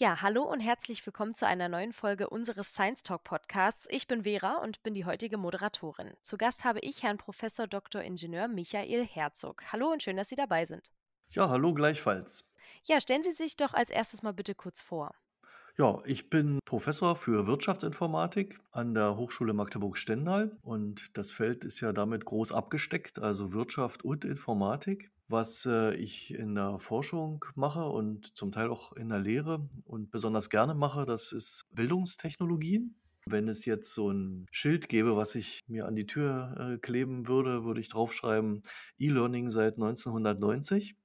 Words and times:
Ja, 0.00 0.22
hallo 0.22 0.44
und 0.44 0.60
herzlich 0.60 1.04
willkommen 1.04 1.34
zu 1.34 1.44
einer 1.44 1.68
neuen 1.68 1.92
Folge 1.92 2.30
unseres 2.30 2.72
Science 2.72 3.02
Talk 3.02 3.24
Podcasts. 3.24 3.88
Ich 3.90 4.06
bin 4.06 4.22
Vera 4.22 4.58
und 4.62 4.80
bin 4.84 4.94
die 4.94 5.04
heutige 5.04 5.38
Moderatorin. 5.38 6.12
Zu 6.22 6.36
Gast 6.36 6.64
habe 6.64 6.78
ich 6.82 7.02
Herrn 7.02 7.18
Professor 7.18 7.66
Dr. 7.66 8.02
Ingenieur 8.02 8.46
Michael 8.46 9.04
Herzog. 9.04 9.64
Hallo 9.72 9.90
und 9.90 10.00
schön, 10.00 10.16
dass 10.16 10.28
Sie 10.28 10.36
dabei 10.36 10.66
sind. 10.66 10.92
Ja, 11.30 11.48
hallo 11.48 11.74
gleichfalls. 11.74 12.48
Ja, 12.84 13.00
stellen 13.00 13.24
Sie 13.24 13.32
sich 13.32 13.56
doch 13.56 13.74
als 13.74 13.90
erstes 13.90 14.22
mal 14.22 14.32
bitte 14.32 14.54
kurz 14.54 14.80
vor. 14.80 15.16
Ja, 15.76 16.00
ich 16.04 16.30
bin 16.30 16.60
Professor 16.64 17.16
für 17.16 17.48
Wirtschaftsinformatik 17.48 18.60
an 18.70 18.94
der 18.94 19.16
Hochschule 19.16 19.52
Magdeburg-Stendal 19.52 20.56
und 20.62 21.18
das 21.18 21.32
Feld 21.32 21.64
ist 21.64 21.80
ja 21.80 21.92
damit 21.92 22.24
groß 22.24 22.52
abgesteckt, 22.52 23.18
also 23.18 23.52
Wirtschaft 23.52 24.04
und 24.04 24.24
Informatik. 24.24 25.10
Was, 25.30 25.66
äh, 25.66 25.94
ich 25.94 26.32
in 26.32 26.54
der 26.54 26.78
Forschung 26.78 27.44
mache 27.54 27.84
und 27.84 28.34
zum 28.36 28.50
Teil 28.50 28.70
auch 28.70 28.92
in 28.94 29.10
der 29.10 29.18
Lehre 29.20 29.68
und 29.84 30.10
besonders 30.10 30.48
gerne 30.48 30.74
mache, 30.74 31.04
das 31.04 31.32
ist 31.32 31.66
Bildungstechnologien. 31.70 32.96
Wenn 33.26 33.46
es 33.48 33.66
jetzt 33.66 33.92
so 33.92 34.10
ein 34.10 34.46
Schild 34.50 34.88
gäbe, 34.88 35.16
was 35.16 35.34
ich 35.34 35.60
mir 35.66 35.84
an 35.86 35.96
die 35.96 36.06
Tür, 36.06 36.56
äh, 36.76 36.78
kleben 36.78 37.28
würde, 37.28 37.64
würde 37.64 37.80
ich 37.82 37.90
draufschreiben: 37.90 38.62
„E-Learning 38.98 39.50
seit 39.50 39.76
1990“. 39.76 40.96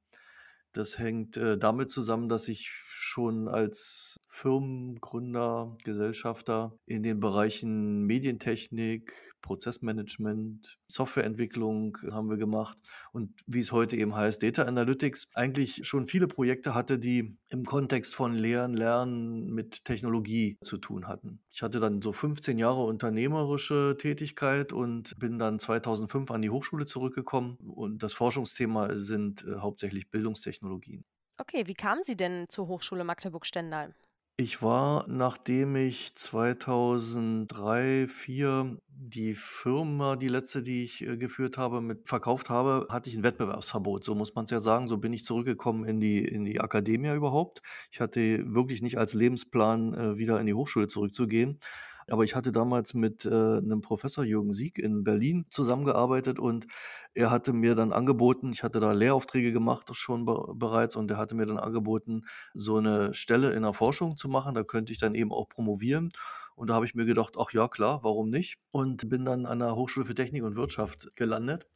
Das 0.73 0.99
hängt, 0.99 1.37
äh, 1.37 1.57
damit 1.57 1.89
zusammen, 1.91 2.29
dass 2.29 2.47
ich 2.47 2.69
schon 3.03 3.49
als 3.49 4.21
Firmengründer, 4.29 5.77
Gesellschafter 5.83 6.73
in 6.85 7.03
den 7.03 7.19
Bereichen 7.19 8.03
Medientechnik, 8.05 9.13
Prozessmanagement, 9.41 10.79
Softwareentwicklung 10.87 11.97
haben 12.11 12.29
wir 12.29 12.37
gemacht 12.37 12.77
und 13.11 13.33
wie 13.45 13.59
es 13.59 13.73
heute 13.73 13.97
eben 13.97 14.15
heißt, 14.15 14.41
Data 14.41 14.63
Analytics, 14.63 15.27
eigentlich 15.33 15.85
schon 15.85 16.07
viele 16.07 16.27
Projekte 16.27 16.73
hatte, 16.73 16.97
die 16.97 17.37
im 17.49 17.65
Kontext 17.65 18.15
von 18.15 18.33
Lehren, 18.33 18.73
Lernen 18.73 19.51
mit 19.51 19.83
Technologie 19.83 20.57
zu 20.61 20.77
tun 20.77 21.07
hatten. 21.07 21.41
Ich 21.51 21.61
hatte 21.61 21.81
dann 21.81 22.01
so 22.01 22.13
15 22.13 22.57
Jahre 22.57 22.85
unternehmerische 22.85 23.97
Tätigkeit 23.99 24.71
und 24.71 25.19
bin 25.19 25.37
dann 25.37 25.59
2005 25.59 26.31
an 26.31 26.41
die 26.41 26.49
Hochschule 26.49 26.85
zurückgekommen 26.85 27.57
und 27.57 28.01
das 28.01 28.13
Forschungsthema 28.13 28.95
sind 28.95 29.45
äh, 29.45 29.57
hauptsächlich 29.57 30.09
Bildungstechnologien. 30.09 31.03
Okay, 31.43 31.67
wie 31.67 31.73
kamen 31.73 32.03
Sie 32.03 32.15
denn 32.15 32.45
zur 32.47 32.69
Hochschule 32.69 33.03
Magdeburg-Stendal? 33.03 33.93
Ich 34.37 34.61
war, 34.61 35.05
nachdem 35.09 35.75
ich 35.75 36.15
2003, 36.15 38.07
2004 38.07 38.77
die 38.87 39.33
Firma, 39.35 40.15
die 40.15 40.29
letzte, 40.29 40.63
die 40.63 40.85
ich, 40.85 41.05
äh, 41.05 41.17
geführt 41.17 41.57
habe, 41.57 41.81
mit 41.81 42.07
verkauft 42.07 42.49
habe, 42.49 42.87
hatte 42.89 43.09
ich 43.09 43.17
ein 43.17 43.23
Wettbewerbsverbot. 43.23 44.05
So 44.05 44.15
muss 44.15 44.33
man 44.35 44.45
es 44.45 44.51
ja 44.51 44.61
sagen. 44.61 44.87
So 44.87 44.97
bin 44.99 45.11
ich 45.11 45.25
zurückgekommen 45.25 45.83
in 45.83 45.99
die 45.99 46.23
in 46.23 46.45
die 46.45 46.61
Akademie 46.61 47.09
überhaupt. 47.09 47.61
Ich 47.91 47.99
hatte 47.99 48.21
wirklich 48.53 48.81
nicht 48.81 48.97
als 48.97 49.13
Lebensplan, 49.13 49.93
äh, 49.93 50.17
wieder 50.17 50.39
in 50.39 50.45
die 50.45 50.53
Hochschule 50.53 50.87
zurückzugehen. 50.87 51.59
Aber 52.09 52.23
ich 52.23 52.35
hatte 52.35 52.51
damals 52.51 52.93
mit, 52.93 53.25
äh, 53.25 53.29
'nem 53.61 53.81
Professor 53.81 54.23
Jürgen 54.23 54.51
Sieg 54.53 54.77
in 54.79 55.03
Berlin 55.03 55.45
zusammengearbeitet 55.51 56.39
und 56.39 56.67
er 57.13 57.31
hatte 57.31 57.53
mir 57.53 57.75
dann 57.75 57.93
angeboten 57.93 58.51
ich 58.53 58.63
hatte 58.63 58.79
da 58.79 58.91
Lehraufträge 58.91 59.51
gemacht 59.53 59.89
schon 59.95 60.25
be 60.25 60.53
bereits 60.55 60.95
und 60.95 61.09
er 61.11 61.17
hatte 61.17 61.35
mir 61.35 61.45
dann 61.45 61.57
angeboten, 61.59 62.23
so 62.53 62.77
eine 62.77 63.13
Stelle 63.13 63.51
in 63.53 63.63
der 63.63 63.73
Forschung 63.73 64.17
zu 64.17 64.27
machen. 64.29 64.55
Da 64.55 64.63
könnte 64.63 64.91
ich 64.93 64.99
dann 64.99 65.15
eben 65.15 65.31
auch 65.31 65.49
promovieren. 65.49 66.09
Und 66.55 66.69
da 66.69 66.75
habe 66.75 66.85
ich 66.85 66.95
mir 66.95 67.05
gedacht: 67.05 67.35
„Ach 67.39 67.51
ja, 67.51 67.67
klar, 67.67 67.99
warum 68.03 68.29
nicht?“ 68.29 68.57
Und 68.71 69.09
bin 69.09 69.25
dann 69.25 69.45
an 69.45 69.59
der 69.59 69.75
Hochschule 69.75 70.05
für 70.05 70.15
Technik 70.15 70.43
und 70.43 70.55
Wirtschaft 70.55 71.15
gelandet 71.15 71.67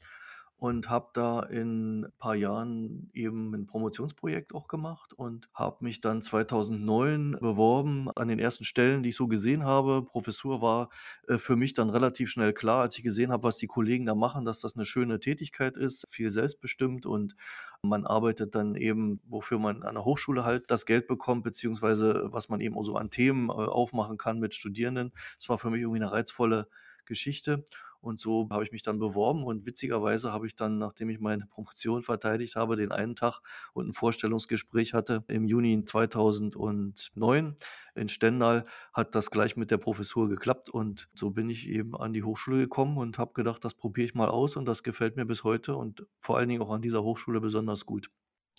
und 0.58 0.90
habe 0.90 1.10
da 1.14 1.42
in 1.42 2.02
ein 2.02 2.12
paar 2.18 2.34
Jahren 2.34 3.12
eben 3.14 3.54
ein 3.54 3.68
Promotionsprojekt 3.68 4.56
auch 4.56 4.68
gemacht 4.68 5.14
und 5.14 5.50
habe 5.54 5.84
mich 5.84 6.02
dann 6.02 6.24
2009 6.24 7.38
beworben 7.40 8.10
an 8.16 8.28
den 8.28 8.40
ersten 8.40 8.64
Stellen, 8.64 9.04
die 9.04 9.10
ich 9.10 9.16
so 9.16 9.28
gesehen 9.28 9.64
habe. 9.64 10.04
Professur 10.04 10.62
war, 10.62 10.90
äh, 11.28 11.38
für 11.38 11.56
mich 11.56 11.76
dann 11.76 11.92
relativ 11.92 12.30
schnell 12.30 12.54
klar, 12.54 12.82
als 12.82 12.98
ich 12.98 13.04
gesehen 13.04 13.32
habe, 13.32 13.44
was 13.44 13.58
die 13.58 13.68
Kollegen 13.68 14.08
da 14.08 14.16
machen, 14.16 14.46
dass 14.46 14.60
das 14.60 14.76
eine 14.76 14.86
schöne 14.86 15.20
Tätigkeit 15.20 15.78
ist, 15.78 16.06
viel 16.10 16.32
selbstbestimmt 16.32 17.06
und 17.06 17.36
man 17.84 18.08
arbeitet 18.08 18.56
dann 18.56 18.74
eben, 18.74 19.22
wofür 19.28 19.60
man 19.60 19.84
an 19.84 19.94
der 19.94 20.06
Hochschule 20.06 20.44
halt 20.44 20.72
das 20.72 20.88
Geld 20.88 21.08
bekommt, 21.08 21.44
beziehungsweise 21.44 22.24
was 22.32 22.50
man 22.50 22.62
eben 22.62 22.76
auch 22.76 22.84
so 22.84 22.96
an 22.96 23.12
Themen, 23.12 23.50
äh, 23.50 23.54
aufmachen 23.54 24.18
kann 24.18 24.40
mit 24.40 24.56
Studierenden. 24.56 25.12
Es 25.40 25.50
war 25.50 25.60
für 25.60 25.70
mich 25.70 25.82
irgendwie 25.82 26.02
eine 26.02 26.12
reizvolle 26.12 26.68
Geschichte. 27.06 27.64
Und 28.02 28.20
so 28.20 28.48
habe 28.52 28.64
ich 28.64 28.72
mich 28.72 28.84
dann 28.84 29.00
beworben 29.00 29.44
und 29.44 29.66
witzigerweise 29.66 30.32
habe 30.32 30.48
ich 30.48 30.56
dann, 30.56 30.78
nachdem 30.78 31.10
ich 31.10 31.20
meine 31.20 31.46
Promotion 31.46 32.04
verteidigt 32.04 32.56
habe, 32.56 32.76
den 32.76 32.92
einen 32.92 33.16
Tag 33.16 33.42
und 33.74 33.90
ein 33.90 33.94
Vorstellungsgespräch 33.94 34.94
hatte 34.94 35.24
im 35.28 35.46
Juni 35.46 35.84
2009 35.84 37.56
in 37.96 38.10
Stendal, 38.10 38.64
hat 38.94 39.16
das 39.16 39.32
gleich 39.32 39.58
mit 39.58 39.72
der 39.72 39.78
Professur 39.78 40.30
geklappt 40.30 40.70
und 40.70 41.10
so 41.16 41.32
bin 41.32 41.50
ich 41.50 41.68
eben 41.68 41.96
an 41.96 42.14
die 42.14 42.24
Hochschule 42.24 42.60
gekommen 42.60 42.98
und 42.98 43.18
habe 43.18 43.34
gedacht, 43.34 43.66
das 43.66 43.74
probiere 43.74 44.06
ich 44.06 44.16
mal 44.16 44.30
aus 44.30 44.56
und 44.56 44.66
das 44.66 44.84
gefällt 44.84 45.16
mir 45.16 45.26
bis 45.26 45.44
heute 45.44 45.76
und 45.76 46.06
vor 46.20 46.38
allen 46.38 46.50
Dingen 46.50 46.62
auch 46.62 46.72
an 46.72 46.82
dieser 46.82 47.04
Hochschule 47.04 47.42
besonders 47.42 47.86
gut. 47.86 48.10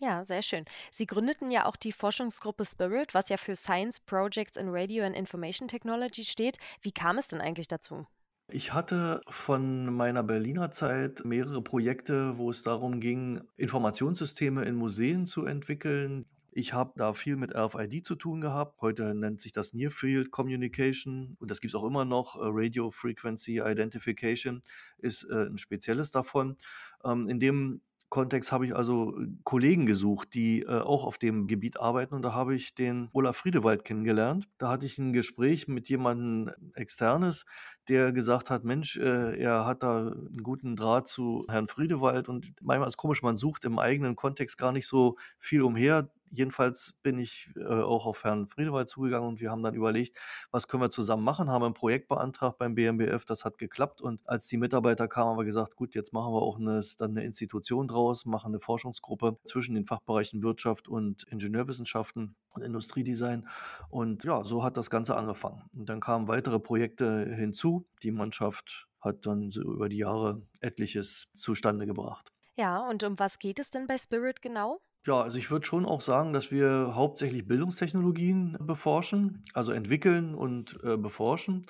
Ja, 0.01 0.25
sehr 0.25 0.43
schön. 0.43 0.65
Sie 0.93 1.07
gründeten 1.07 1.51
ja 1.51 1.67
auch 1.67 1.75
die 1.75 1.91
Forschungsgruppe 1.93 2.65
Spirit, 2.65 3.15
was 3.15 3.29
ja 3.31 3.37
für 3.37 3.57
Science 3.57 3.99
Projects 3.99 4.57
in 4.57 4.69
Radio 4.69 5.05
and 5.05 5.17
Information 5.17 5.67
Technology 5.67 6.25
steht. 6.25 6.57
Wie 6.83 6.93
kam 6.93 7.19
es 7.19 7.27
denn 7.29 7.41
eigentlich 7.41 7.67
dazu? 7.67 8.07
Ich 8.51 8.73
hatte 8.73 9.21
von 9.29 9.95
meiner 9.95 10.23
Berliner 10.23 10.71
Zeit 10.71 11.23
mehrere 11.27 11.61
Projekte, 11.61 12.39
wo 12.39 12.51
es 12.51 12.63
darum 12.63 12.99
ging, 12.99 13.43
Informationssysteme 13.59 14.65
in 14.65 14.75
Museen 14.75 15.27
zu 15.27 15.45
entwickeln. 15.45 16.25
Ich 16.51 16.73
habe 16.73 16.95
da 16.97 17.13
viel 17.13 17.37
mit 17.37 17.55
RFID 17.55 18.07
zu 18.07 18.15
tun 18.15 18.41
gehabt. 18.41 18.81
Heute 18.81 19.15
nennt 19.15 19.43
sich 19.43 19.53
das 19.53 19.75
Near 19.75 19.91
Field 19.91 20.31
Communication 20.31 21.37
und 21.39 21.51
das 21.51 21.61
gibt 21.61 21.75
es 21.75 21.79
auch 21.79 21.85
immer 21.85 22.07
noch. 22.07 22.37
Äh, 22.37 22.41
Radio 22.45 22.91
Frequency 22.91 23.61
Identification 23.61 24.63
ist 24.97 25.25
äh, 25.25 25.45
ein 25.45 25.59
spezielles 25.59 26.11
davon. 26.11 26.57
Ähm, 27.05 27.29
in 27.29 27.41
dem 27.41 27.83
Kontext 28.09 28.53
habe 28.53 28.67
ich 28.67 28.75
also 28.75 29.19
äh, 29.19 29.27
Kollegen 29.45 29.87
gesucht, 29.87 30.35
die 30.35 30.63
äh, 30.63 30.81
auch 30.81 31.05
auf 31.05 31.19
dem 31.19 31.47
Gebiet 31.47 31.79
arbeiten 31.79 32.15
und 32.15 32.23
da 32.23 32.33
habe 32.33 32.55
ich 32.55 32.75
den 32.75 33.09
Olaf 33.13 33.37
Friedewald 33.37 33.85
kennengelernt. 33.85 34.49
Da 34.59 34.69
hatte 34.71 34.87
ich 34.87 34.99
ein 34.99 35.13
Gespräch 35.13 35.69
mit 35.69 35.89
jemandem 35.89 36.53
Externes, 36.75 37.45
der 37.89 38.13
gesagt 38.13 38.51
hat, 38.51 38.65
Mensch, 38.65 38.97
äh, 38.97 39.39
er 39.39 39.67
hat 39.67 39.83
da 39.83 40.09
einen 40.09 40.43
guten 40.43 40.77
Draht 40.77 41.09
zu 41.09 41.45
Herrn 41.49 41.69
Friedewald 41.69 42.29
und 42.29 42.53
manchmal 42.63 42.89
ist 42.89 42.97
komisch, 42.97 43.23
man 43.23 43.37
sucht 43.37 43.65
im 43.65 43.79
eigenen 43.79 44.17
Kontext 44.17 44.59
gar 44.59 44.73
nicht 44.73 44.87
so 44.87 45.17
viel 45.39 45.63
umher. 45.63 46.11
Jedenfalls 46.31 46.95
bin 47.03 47.19
ich 47.19 47.51
äh, 47.57 47.65
auch 47.65 48.07
auf 48.07 48.25
Herrn 48.25 48.49
Friedewald 48.49 48.89
zugegangen 48.89 49.29
und 49.29 49.41
wir 49.41 49.51
haben 49.51 49.63
dann 49.63 49.75
überlegt, 49.75 50.17
was 50.51 50.69
können 50.69 50.83
wir 50.83 50.91
zusammen 50.91 51.25
machen, 51.25 51.51
haben 51.51 51.65
ein 51.65 51.75
Projekt 51.75 52.09
beantragt 52.09 52.59
beim 52.59 52.75
BMBF, 52.75 53.25
das 53.25 53.45
hat 53.45 53.59
geklappt 53.59 54.01
und 54.01 54.21
als 54.29 54.47
die 54.47 54.57
Mitarbeiter 54.57 55.09
kamen, 55.09 55.31
haben 55.31 55.39
wir 55.39 55.45
gesagt, 55.45 55.77
gut, 55.77 55.95
jetzt 55.95 56.13
machen 56.13 56.33
wir 56.33 56.43
auch 56.43 56.59
eine, 56.59 56.83
dann 56.99 57.13
eine 57.13 57.25
Institution 57.25 57.89
draus, 57.89 58.27
machen 58.27 58.53
eine 58.53 58.61
Forschungsgruppe 58.61 59.39
zwischen 59.45 59.75
den 59.75 59.87
Fachbereichen 59.87 60.43
Wirtschaft 60.43 60.89
und 60.89 61.25
Ingenieurwissenschaften 61.25 62.37
und 62.51 62.63
Industriedesign 62.63 63.49
und 63.89 64.25
ja, 64.25 64.45
so 64.45 64.63
hat 64.63 64.77
das 64.77 64.91
Ganze 64.91 65.17
angefangen. 65.17 65.63
Und 65.73 65.89
dann 65.89 66.01
kamen 66.01 66.29
weitere 66.29 66.59
Projekte 66.59 67.35
hinzu. 67.35 67.87
Die 68.03 68.11
Mannschaft 68.11 68.89
hat 69.01 69.27
dann 69.27 69.51
so 69.51 69.63
über 69.63 69.89
die 69.89 69.99
Jahre 69.99 70.43
etliches 70.61 71.29
zustande 71.33 71.87
gebracht. 71.87 72.33
Ja, 72.57 72.81
und 72.89 73.05
um 73.05 73.19
was 73.19 73.39
geht 73.39 73.61
es 73.61 73.71
denn 73.71 73.87
bei 73.87 73.97
Spirit 73.97 74.43
genau? 74.43 74.81
Ja, 75.09 75.23
also 75.23 75.39
ich 75.39 75.51
würde 75.51 75.65
schon 75.65 75.87
auch 75.87 76.03
sagen, 76.03 76.35
dass 76.35 76.51
wir 76.51 76.95
hauptsächlich 76.95 77.49
Bildungstechnologien 77.49 78.59
beforschen, 78.61 79.43
also 79.55 79.73
entwickeln 79.73 80.35
und, 80.35 80.79
äh, 80.85 80.99
beforschen. 80.99 81.65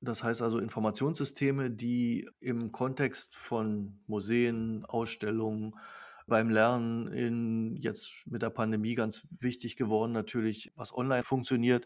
Das 0.00 0.22
heißt 0.22 0.42
also 0.42 0.60
Informationssysteme, 0.60 1.72
die 1.72 2.30
im 2.38 2.70
Kontext 2.70 3.34
von 3.34 3.98
Museen, 4.06 4.84
Ausstellungen, 4.84 5.74
beim 6.28 6.50
Lernen 6.50 7.08
in 7.08 7.76
jetzt 7.78 8.22
mit 8.26 8.42
der 8.42 8.50
Pandemie 8.50 8.94
ganz 8.94 9.26
wichtig 9.40 9.74
geworden 9.74 10.12
natürlich, 10.12 10.70
was 10.76 10.94
online 10.96 11.24
funktioniert. 11.24 11.84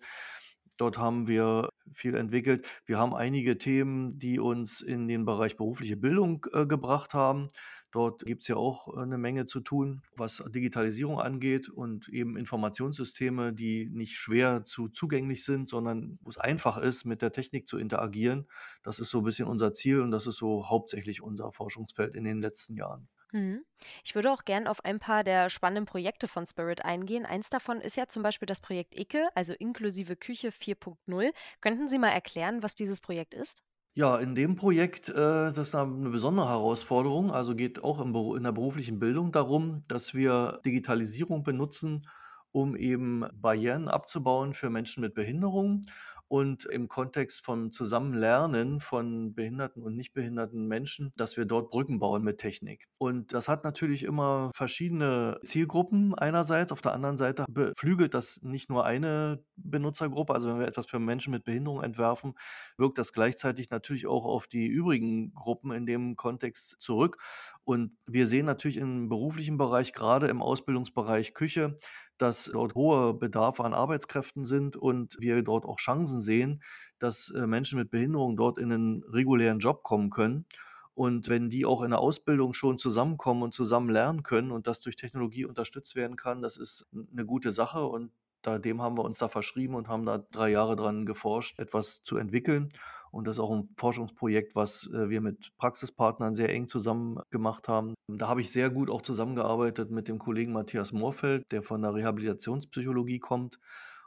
Dort 0.76 0.98
haben 0.98 1.26
wir 1.26 1.70
viel 1.94 2.14
entwickelt. 2.16 2.66
Wir 2.84 2.98
haben 2.98 3.14
einige 3.14 3.56
Themen, 3.56 4.18
die 4.18 4.38
uns 4.38 4.82
in 4.82 5.08
den 5.08 5.24
Bereich 5.24 5.56
berufliche 5.56 5.96
Bildung, 5.96 6.44
äh, 6.52 6.66
gebracht 6.66 7.14
haben. 7.14 7.48
Dort 7.92 8.24
gibt 8.24 8.42
es 8.42 8.48
ja 8.48 8.56
auch 8.56 8.88
eine 8.88 9.18
Menge 9.18 9.44
zu 9.44 9.60
tun, 9.60 10.02
was 10.16 10.42
Digitalisierung 10.48 11.20
angeht 11.20 11.68
und 11.68 12.08
eben 12.08 12.38
Informationssysteme, 12.38 13.52
die 13.52 13.88
nicht 13.90 14.16
schwer 14.16 14.64
zu 14.64 14.88
zugänglich 14.88 15.44
sind, 15.44 15.68
sondern 15.68 16.18
wo 16.22 16.30
es 16.30 16.38
einfach 16.38 16.78
ist, 16.78 17.04
mit 17.04 17.20
der 17.20 17.32
Technik 17.32 17.68
zu 17.68 17.76
interagieren. 17.76 18.48
Das 18.82 18.98
ist 18.98 19.10
so 19.10 19.18
ein 19.18 19.24
bisschen 19.24 19.46
unser 19.46 19.74
Ziel 19.74 20.00
und 20.00 20.10
das 20.10 20.26
ist 20.26 20.38
so 20.38 20.70
hauptsächlich 20.70 21.22
unser 21.22 21.52
Forschungsfeld 21.52 22.16
in 22.16 22.24
den 22.24 22.40
letzten 22.40 22.76
Jahren. 22.76 23.08
Mhm. 23.32 23.64
Ich 24.04 24.14
würde 24.14 24.30
auch 24.32 24.44
gern 24.44 24.66
auf 24.66 24.84
ein 24.84 24.98
paar 24.98 25.24
der 25.24 25.50
spannenden 25.50 25.86
Projekte 25.86 26.28
von 26.28 26.46
Spirit 26.46 26.84
eingehen. 26.84 27.26
Eins 27.26 27.50
davon 27.50 27.80
ist 27.80 27.96
ja 27.96 28.06
zum 28.08 28.22
Beispiel 28.22 28.46
das 28.46 28.60
Projekt 28.60 28.94
ICKE, 28.94 29.28
also 29.34 29.54
inklusive 29.54 30.16
Küche 30.16 30.48
4.0. 30.48 31.32
Könnten 31.60 31.88
Sie 31.88 31.98
mal 31.98 32.10
erklären, 32.10 32.62
was 32.62 32.74
dieses 32.74 33.00
Projekt 33.00 33.34
ist? 33.34 33.62
Ja, 33.94 34.16
in 34.16 34.34
dem 34.34 34.56
Projekt, 34.56 35.10
äh, 35.10 35.12
das 35.14 35.58
ist 35.58 35.74
eine 35.74 36.08
besondere 36.08 36.48
Herausforderung. 36.48 37.30
Also 37.30 37.54
geht 37.54 37.84
auch 37.84 38.00
im 38.00 38.14
in 38.36 38.42
der 38.42 38.52
beruflichen 38.52 38.98
Bildung 38.98 39.32
darum, 39.32 39.82
dass 39.86 40.14
wir 40.14 40.60
Digitalisierung 40.64 41.42
benutzen, 41.42 42.06
um 42.52 42.74
eben 42.74 43.24
Barrieren 43.34 43.88
abzubauen 43.88 44.54
für 44.54 44.70
Menschen 44.70 45.02
mit 45.02 45.12
Behinderung 45.14 45.82
und 46.32 46.64
im 46.64 46.88
Kontext 46.88 47.44
von 47.44 47.72
Zusammenlernen 47.72 48.80
von 48.80 49.34
behinderten 49.34 49.82
und 49.82 49.94
nicht 49.96 50.14
behinderten 50.14 50.66
Menschen, 50.66 51.12
dass 51.14 51.36
wir 51.36 51.44
dort 51.44 51.68
Brücken 51.68 51.98
bauen 51.98 52.22
mit 52.24 52.38
Technik. 52.38 52.88
Und 52.96 53.34
das 53.34 53.48
hat 53.48 53.64
natürlich 53.64 54.02
immer 54.02 54.50
verschiedene 54.54 55.38
Zielgruppen 55.44 56.14
einerseits. 56.14 56.72
Auf 56.72 56.80
der 56.80 56.94
anderen 56.94 57.18
Seite 57.18 57.44
beflügelt 57.50 58.14
das 58.14 58.40
nicht 58.40 58.70
nur 58.70 58.86
eine 58.86 59.44
Benutzergruppe. 59.56 60.32
Also 60.32 60.48
wenn 60.48 60.60
wir 60.60 60.66
etwas 60.66 60.86
für 60.86 60.98
Menschen 60.98 61.32
mit 61.32 61.44
Behinderung 61.44 61.82
entwerfen, 61.82 62.32
wirkt 62.78 62.96
das 62.96 63.12
gleichzeitig 63.12 63.68
natürlich 63.68 64.06
auch 64.06 64.24
auf 64.24 64.46
die 64.46 64.68
übrigen 64.68 65.34
Gruppen 65.34 65.70
in 65.70 65.84
dem 65.84 66.16
Kontext 66.16 66.76
zurück. 66.80 67.18
Und 67.64 67.92
wir 68.06 68.26
sehen 68.26 68.46
natürlich 68.46 68.78
im 68.78 69.10
beruflichen 69.10 69.58
Bereich, 69.58 69.92
gerade 69.92 70.28
im 70.28 70.40
Ausbildungsbereich 70.40 71.34
Küche, 71.34 71.76
dass 72.18 72.44
dort 72.52 72.74
hoher 72.74 73.18
Bedarf 73.18 73.60
an 73.60 73.74
Arbeitskräften 73.74 74.44
sind 74.44 74.76
und 74.76 75.16
wir 75.20 75.42
dort 75.42 75.64
auch 75.64 75.78
Chancen 75.78 76.22
sehen, 76.22 76.62
dass 76.98 77.30
äh, 77.30 77.46
Menschen 77.46 77.78
mit 77.78 77.90
Behinderung 77.90 78.36
dort 78.36 78.58
in 78.58 78.72
einen 78.72 79.02
regulären 79.04 79.58
Job 79.58 79.82
kommen 79.82 80.10
können. 80.10 80.46
Und 80.94 81.28
wenn 81.28 81.48
die 81.48 81.64
auch 81.64 81.82
in 81.82 81.90
der 81.90 82.00
Ausbildung 82.00 82.52
schon 82.52 82.78
zusammenkommen 82.78 83.42
und 83.42 83.54
zusammen 83.54 83.88
lernen 83.88 84.22
können 84.22 84.50
und 84.50 84.66
das 84.66 84.80
durch 84.80 84.96
Technologie 84.96 85.46
unterstützt 85.46 85.96
werden 85.96 86.16
kann, 86.16 86.42
das 86.42 86.58
ist 86.58 86.86
eine 87.12 87.24
gute 87.24 87.50
Sache. 87.50 87.84
Und 87.86 88.12
dem 88.44 88.82
haben 88.82 88.98
wir 88.98 89.04
uns 89.04 89.18
da 89.18 89.28
verschrieben 89.28 89.74
und 89.74 89.88
haben 89.88 90.04
da 90.04 90.18
drei 90.18 90.50
Jahre 90.50 90.76
dran 90.76 91.06
geforscht, 91.06 91.58
etwas 91.58 92.02
zu 92.02 92.16
entwickeln. 92.18 92.68
Und 93.12 93.26
das 93.26 93.36
ist 93.36 93.40
auch 93.40 93.52
ein 93.52 93.68
Forschungsprojekt, 93.76 94.56
was 94.56 94.88
äh, 94.92 95.10
wir 95.10 95.20
mit 95.20 95.54
Praxispartnern 95.58 96.34
sehr 96.34 96.48
eng 96.48 96.66
zusammen 96.66 97.20
gemacht 97.30 97.68
haben. 97.68 97.94
Da 98.08 98.26
habe 98.26 98.40
ich 98.40 98.50
sehr 98.50 98.70
gut 98.70 98.90
auch 98.90 99.02
zusammengearbeitet 99.02 99.90
mit 99.90 100.08
dem 100.08 100.18
Kollegen 100.18 100.52
Matthias 100.52 100.92
Moorfeld, 100.92 101.44
der 101.52 101.62
von 101.62 101.82
der 101.82 101.94
Rehabilitationspsychologie 101.94 103.18
kommt. 103.18 103.58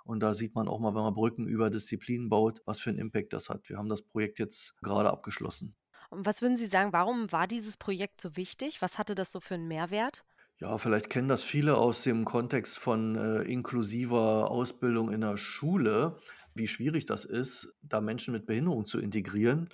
Und 0.05 0.21
da 0.21 0.33
sieht 0.33 0.55
man 0.55 0.67
auch 0.67 0.79
mal, 0.79 0.95
wenn 0.95 1.03
man 1.03 1.13
Brücken 1.13 1.47
über 1.47 1.69
Disziplinen 1.69 2.29
baut, 2.29 2.61
was 2.65 2.79
für 2.79 2.89
einen 2.89 2.99
Impact 2.99 3.33
das 3.33 3.49
hat. 3.49 3.69
Wir 3.69 3.77
haben 3.77 3.89
das 3.89 4.01
Projekt 4.01 4.39
jetzt 4.39 4.75
gerade 4.81 5.09
abgeschlossen. 5.11 5.75
Und 6.09 6.25
was 6.25 6.41
würden 6.41 6.57
Sie 6.57 6.67
sagen, 6.67 6.91
warum 6.91 7.31
war 7.31 7.47
dieses 7.47 7.77
Projekt 7.77 8.21
so 8.21 8.35
wichtig? 8.35 8.81
Was 8.81 8.97
hatte 8.97 9.13
das 9.13 9.31
so 9.31 9.39
für 9.39 9.53
einen 9.53 9.67
Mehrwert? 9.67 10.23
Ja, 10.57 10.77
vielleicht 10.77 11.09
kennen 11.09 11.27
das 11.27 11.43
viele 11.43 11.75
aus 11.75 12.03
dem 12.03 12.23
Kontext 12.23 12.79
von 12.79 13.15
äh, 13.15 13.41
inklusiver 13.41 14.49
Ausbildung 14.49 15.11
in 15.11 15.21
der 15.21 15.35
Schule 15.35 16.17
wie 16.55 16.67
schwierig 16.67 17.05
das 17.05 17.25
ist, 17.25 17.73
da 17.81 18.01
Menschen 18.01 18.33
mit 18.33 18.45
Behinderung 18.45 18.85
zu 18.85 18.99
integrieren. 18.99 19.69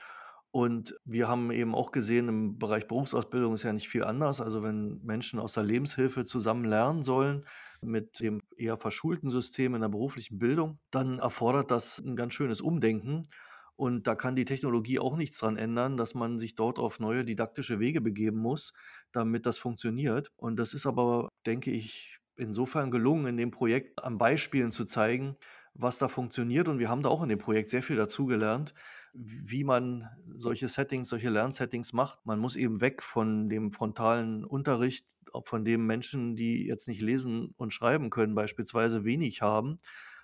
Und 0.54 0.94
wir 1.06 1.30
haben 1.30 1.50
eben 1.52 1.74
auch 1.74 1.92
gesehen, 1.92 2.28
im 2.28 2.60
Bereich 2.60 2.88
Berufsausbildung 2.88 3.54
ist 3.54 3.64
ja 3.64 3.72
nicht 3.72 3.88
viel 3.88 4.04
anders. 4.04 4.42
Also 4.42 4.64
wenn 4.64 5.00
Menschen 5.02 5.40
aus 5.40 5.54
der 5.54 5.64
Lebenshilfe 5.64 6.26
zusammen 6.26 6.66
lernen 6.66 7.04
sollen 7.04 7.46
mit 7.82 8.20
dem 8.20 8.42
eher 8.58 8.78
verschulten 8.78 9.30
System 9.30 9.76
in 9.76 9.82
der 9.82 9.88
beruflichen 9.88 10.40
Bildung, 10.40 10.80
dann 10.92 11.20
erfordert 11.20 11.72
das 11.72 12.00
ein 12.00 12.18
ganz 12.18 12.34
schönes 12.34 12.60
Umdenken. 12.60 13.30
Und 13.78 14.08
da 14.08 14.16
kann 14.16 14.36
die 14.36 14.46
Technologie 14.46 15.00
auch 15.00 15.16
nichts 15.16 15.38
dran 15.38 15.58
ändern, 15.58 15.96
dass 15.96 16.16
man 16.16 16.38
sich 16.38 16.56
dort 16.56 16.80
auf 16.80 17.00
neue 17.00 17.24
didaktische 17.24 17.80
Wege 17.80 18.02
begeben 18.02 18.38
muss, 18.38 18.74
damit 19.14 19.46
das 19.46 19.58
funktioniert. 19.58 20.32
Und 20.36 20.58
das 20.58 20.74
ist 20.74 20.86
aber, 20.86 21.30
denke 21.46 21.72
ich, 21.72 22.20
insofern 22.36 22.92
gelungen, 22.92 23.26
in 23.28 23.38
dem 23.38 23.52
Projekt 23.52 24.04
an 24.04 24.18
Beispielen 24.18 24.72
zu 24.72 24.84
zeigen, 24.86 25.38
was 25.74 25.98
da 25.98 26.08
funktioniert. 26.08 26.68
Und 26.68 26.80
wir 26.80 26.90
haben 26.90 27.04
da 27.04 27.10
auch 27.10 27.24
in 27.24 27.30
dem 27.30 27.40
Projekt 27.40 27.70
sehr 27.70 27.84
viel 27.84 27.96
dazugelernt, 27.96 28.74
wie 29.14 29.64
man 29.64 30.10
solche 30.36 30.68
Settings, 30.68 31.10
solche 31.10 31.30
Lernsettings 31.30 31.94
macht. 31.94 32.26
Man 32.26 32.40
muss 32.40 32.56
eben 32.56 32.82
weg 32.82 33.04
von 33.04 33.50
dem 33.50 33.72
frontalen 33.72 34.46
Unterricht, 34.46 35.06
von 35.46 35.64
dem 35.64 35.86
Menschen, 35.86 36.36
die 36.36 36.66
jetzt 36.66 36.88
nicht 36.88 37.02
lesen 37.02 37.54
und 37.58 37.74
schreiben 37.74 38.10
können, 38.10 38.36
beispielsweise 38.36 39.06
wenig 39.06 39.42
haben. 39.42 39.80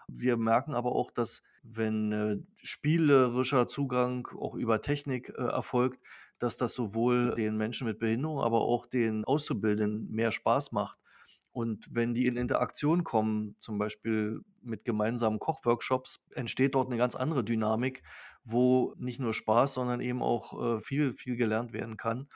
Wir 0.07 0.37
merken 0.37 0.73
aber 0.73 0.93
auch, 0.93 1.11
dass 1.11 1.43
wenn 1.63 2.11
äh, 2.11 2.37
spielerischer 2.63 3.67
Zugang 3.67 4.27
auch 4.39 4.55
über 4.55 4.81
Technik 4.81 5.29
äh, 5.29 5.41
erfolgt, 5.41 5.99
dass 6.39 6.55
das 6.55 6.73
sowohl 6.73 7.33
den 7.35 7.57
Menschen 7.57 7.87
mit 7.87 7.99
Behinderung, 7.99 8.39
aber 8.39 8.61
auch 8.61 8.85
den 8.85 9.25
Auszubildenden 9.25 10.09
mehr 10.09 10.31
Spaß 10.31 10.71
macht. 10.71 10.99
Und 11.57 11.87
wenn 11.89 12.13
die 12.13 12.27
in 12.27 12.37
Interaktion 12.37 13.03
kommen, 13.03 13.55
zum 13.57 13.79
Beispiel 13.79 14.41
mit 14.61 14.85
gemeinsamen 14.85 15.39
Kochworkshops, 15.39 16.23
entsteht 16.35 16.75
dort 16.75 16.85
eine 16.85 16.97
ganz 16.97 17.15
andere 17.15 17.43
Dynamik, 17.43 18.03
wo 18.43 18.93
nicht 18.99 19.19
nur 19.19 19.33
Spaß, 19.33 19.73
sondern 19.73 19.99
eben 19.99 20.21
auch 20.21 20.77
äh, 20.77 20.81
viel, 20.81 21.15
viel 21.15 21.35
gelernt 21.35 21.73
werden 21.73 21.97
kann. 21.97 22.29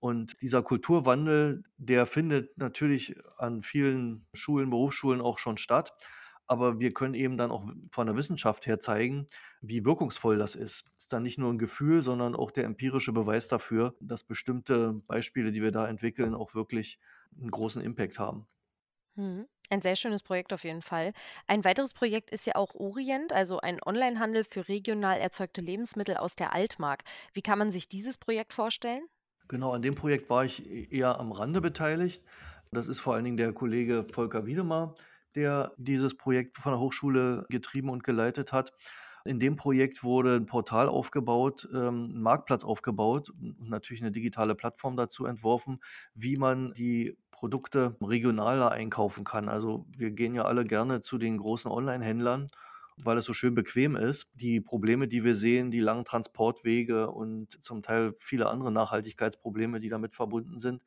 Und 0.00 0.36
dieser 0.42 0.62
Kulturwandel, 0.62 1.62
der 1.78 2.04
findet 2.04 2.58
natürlich 2.58 3.16
an 3.38 3.62
vielen 3.62 4.26
Schulen, 4.34 4.68
Berufsschulen 4.68 5.22
auch 5.22 5.38
schon 5.38 5.56
statt. 5.56 5.94
Aber 6.46 6.78
wir 6.78 6.92
können 6.92 7.14
eben 7.14 7.38
dann 7.38 7.50
auch 7.50 7.64
von 7.90 8.06
der 8.06 8.16
Wissenschaft 8.16 8.66
her 8.66 8.78
zeigen, 8.80 9.28
wie 9.62 9.86
wirkungsvoll 9.86 10.36
das 10.36 10.54
ist. 10.54 10.90
Es 10.98 11.04
ist 11.04 11.12
dann 11.14 11.22
nicht 11.22 11.38
nur 11.38 11.50
ein 11.50 11.58
Gefühl, 11.58 12.02
sondern 12.02 12.36
auch 12.36 12.50
der 12.50 12.64
empirische 12.64 13.14
Beweis 13.14 13.48
dafür, 13.48 13.94
dass 13.98 14.24
bestimmte 14.24 15.00
Beispiele, 15.08 15.52
die 15.52 15.62
wir 15.62 15.72
da 15.72 15.88
entwickeln, 15.88 16.34
auch 16.34 16.54
wirklich 16.54 16.98
einen 17.34 17.50
großen 17.50 17.80
Impact 17.80 18.18
haben. 18.18 18.46
Mhm. 19.18 19.48
Ein 19.68 19.82
sehr 19.82 19.96
schönes 19.96 20.22
Projekt 20.22 20.52
auf 20.52 20.64
jeden 20.64 20.80
Fall. 20.80 21.12
Ein 21.48 21.64
weiteres 21.64 21.92
Projekt 21.92 22.30
ist 22.30 22.46
ja 22.46 22.54
auch 22.54 22.74
Orient, 22.74 23.32
also 23.32 23.58
ein 23.58 23.80
Onlinehandel 23.84 24.44
für 24.44 24.68
regional 24.68 25.18
erzeugte 25.18 25.60
Lebensmittel 25.60 26.16
aus 26.16 26.36
der 26.36 26.54
Altmark. 26.54 27.02
Wie 27.34 27.42
kann 27.42 27.58
man 27.58 27.70
sich 27.70 27.88
dieses 27.88 28.16
Projekt 28.16 28.54
vorstellen? 28.54 29.02
Genau, 29.48 29.72
an 29.72 29.82
dem 29.82 29.94
Projekt 29.94 30.30
war 30.30 30.44
ich 30.44 30.64
e-, 30.64 30.88
eher 30.90 31.18
am 31.18 31.32
Rande 31.32 31.60
beteiligt. 31.60 32.24
Das 32.70 32.86
ist 32.86 33.00
vor 33.00 33.14
allen 33.14 33.24
Dingen 33.24 33.36
der 33.36 33.52
Kollege 33.52 34.04
Volker 34.04 34.46
Wiedemer, 34.46 34.94
der 35.34 35.72
dieses 35.78 36.16
Projekt 36.16 36.56
von 36.56 36.72
der 36.72 36.80
Hochschule 36.80 37.44
getrieben 37.50 37.90
und 37.90 38.04
geleitet 38.04 38.52
hat. 38.52 38.72
In 39.28 39.38
dem 39.38 39.56
Projekt 39.56 40.02
wurde 40.02 40.36
ein 40.36 40.46
Portal 40.46 40.88
aufgebaut, 40.88 41.68
ähm, 41.74 42.04
ein 42.04 42.22
Marktplatz 42.22 42.64
aufgebaut 42.64 43.28
und 43.28 43.68
natürlich 43.68 44.00
eine 44.00 44.10
digitale 44.10 44.54
Plattform 44.54 44.96
dazu 44.96 45.26
entworfen, 45.26 45.80
wie 46.14 46.36
man 46.38 46.72
die 46.72 47.18
Produkte 47.30 47.96
regionaler 48.00 48.72
einkaufen 48.72 49.24
kann. 49.24 49.50
Also 49.50 49.86
wir 49.94 50.12
gehen 50.12 50.34
ja 50.34 50.46
alle 50.46 50.64
gerne 50.64 51.02
zu 51.02 51.18
den 51.18 51.36
großen 51.36 51.70
Online-Händlern, 51.70 52.46
weil 53.04 53.18
es 53.18 53.26
so 53.26 53.34
schön 53.34 53.54
bequem 53.54 53.96
ist. 53.96 54.28
Die 54.32 54.62
Probleme, 54.62 55.08
die 55.08 55.24
wir 55.24 55.34
sehen, 55.34 55.70
die 55.70 55.80
langen 55.80 56.06
Transportwege 56.06 57.10
und 57.10 57.62
zum 57.62 57.82
Teil 57.82 58.14
viele 58.18 58.48
andere 58.48 58.72
Nachhaltigkeitsprobleme, 58.72 59.78
die 59.78 59.90
damit 59.90 60.14
verbunden 60.14 60.58
sind, 60.58 60.82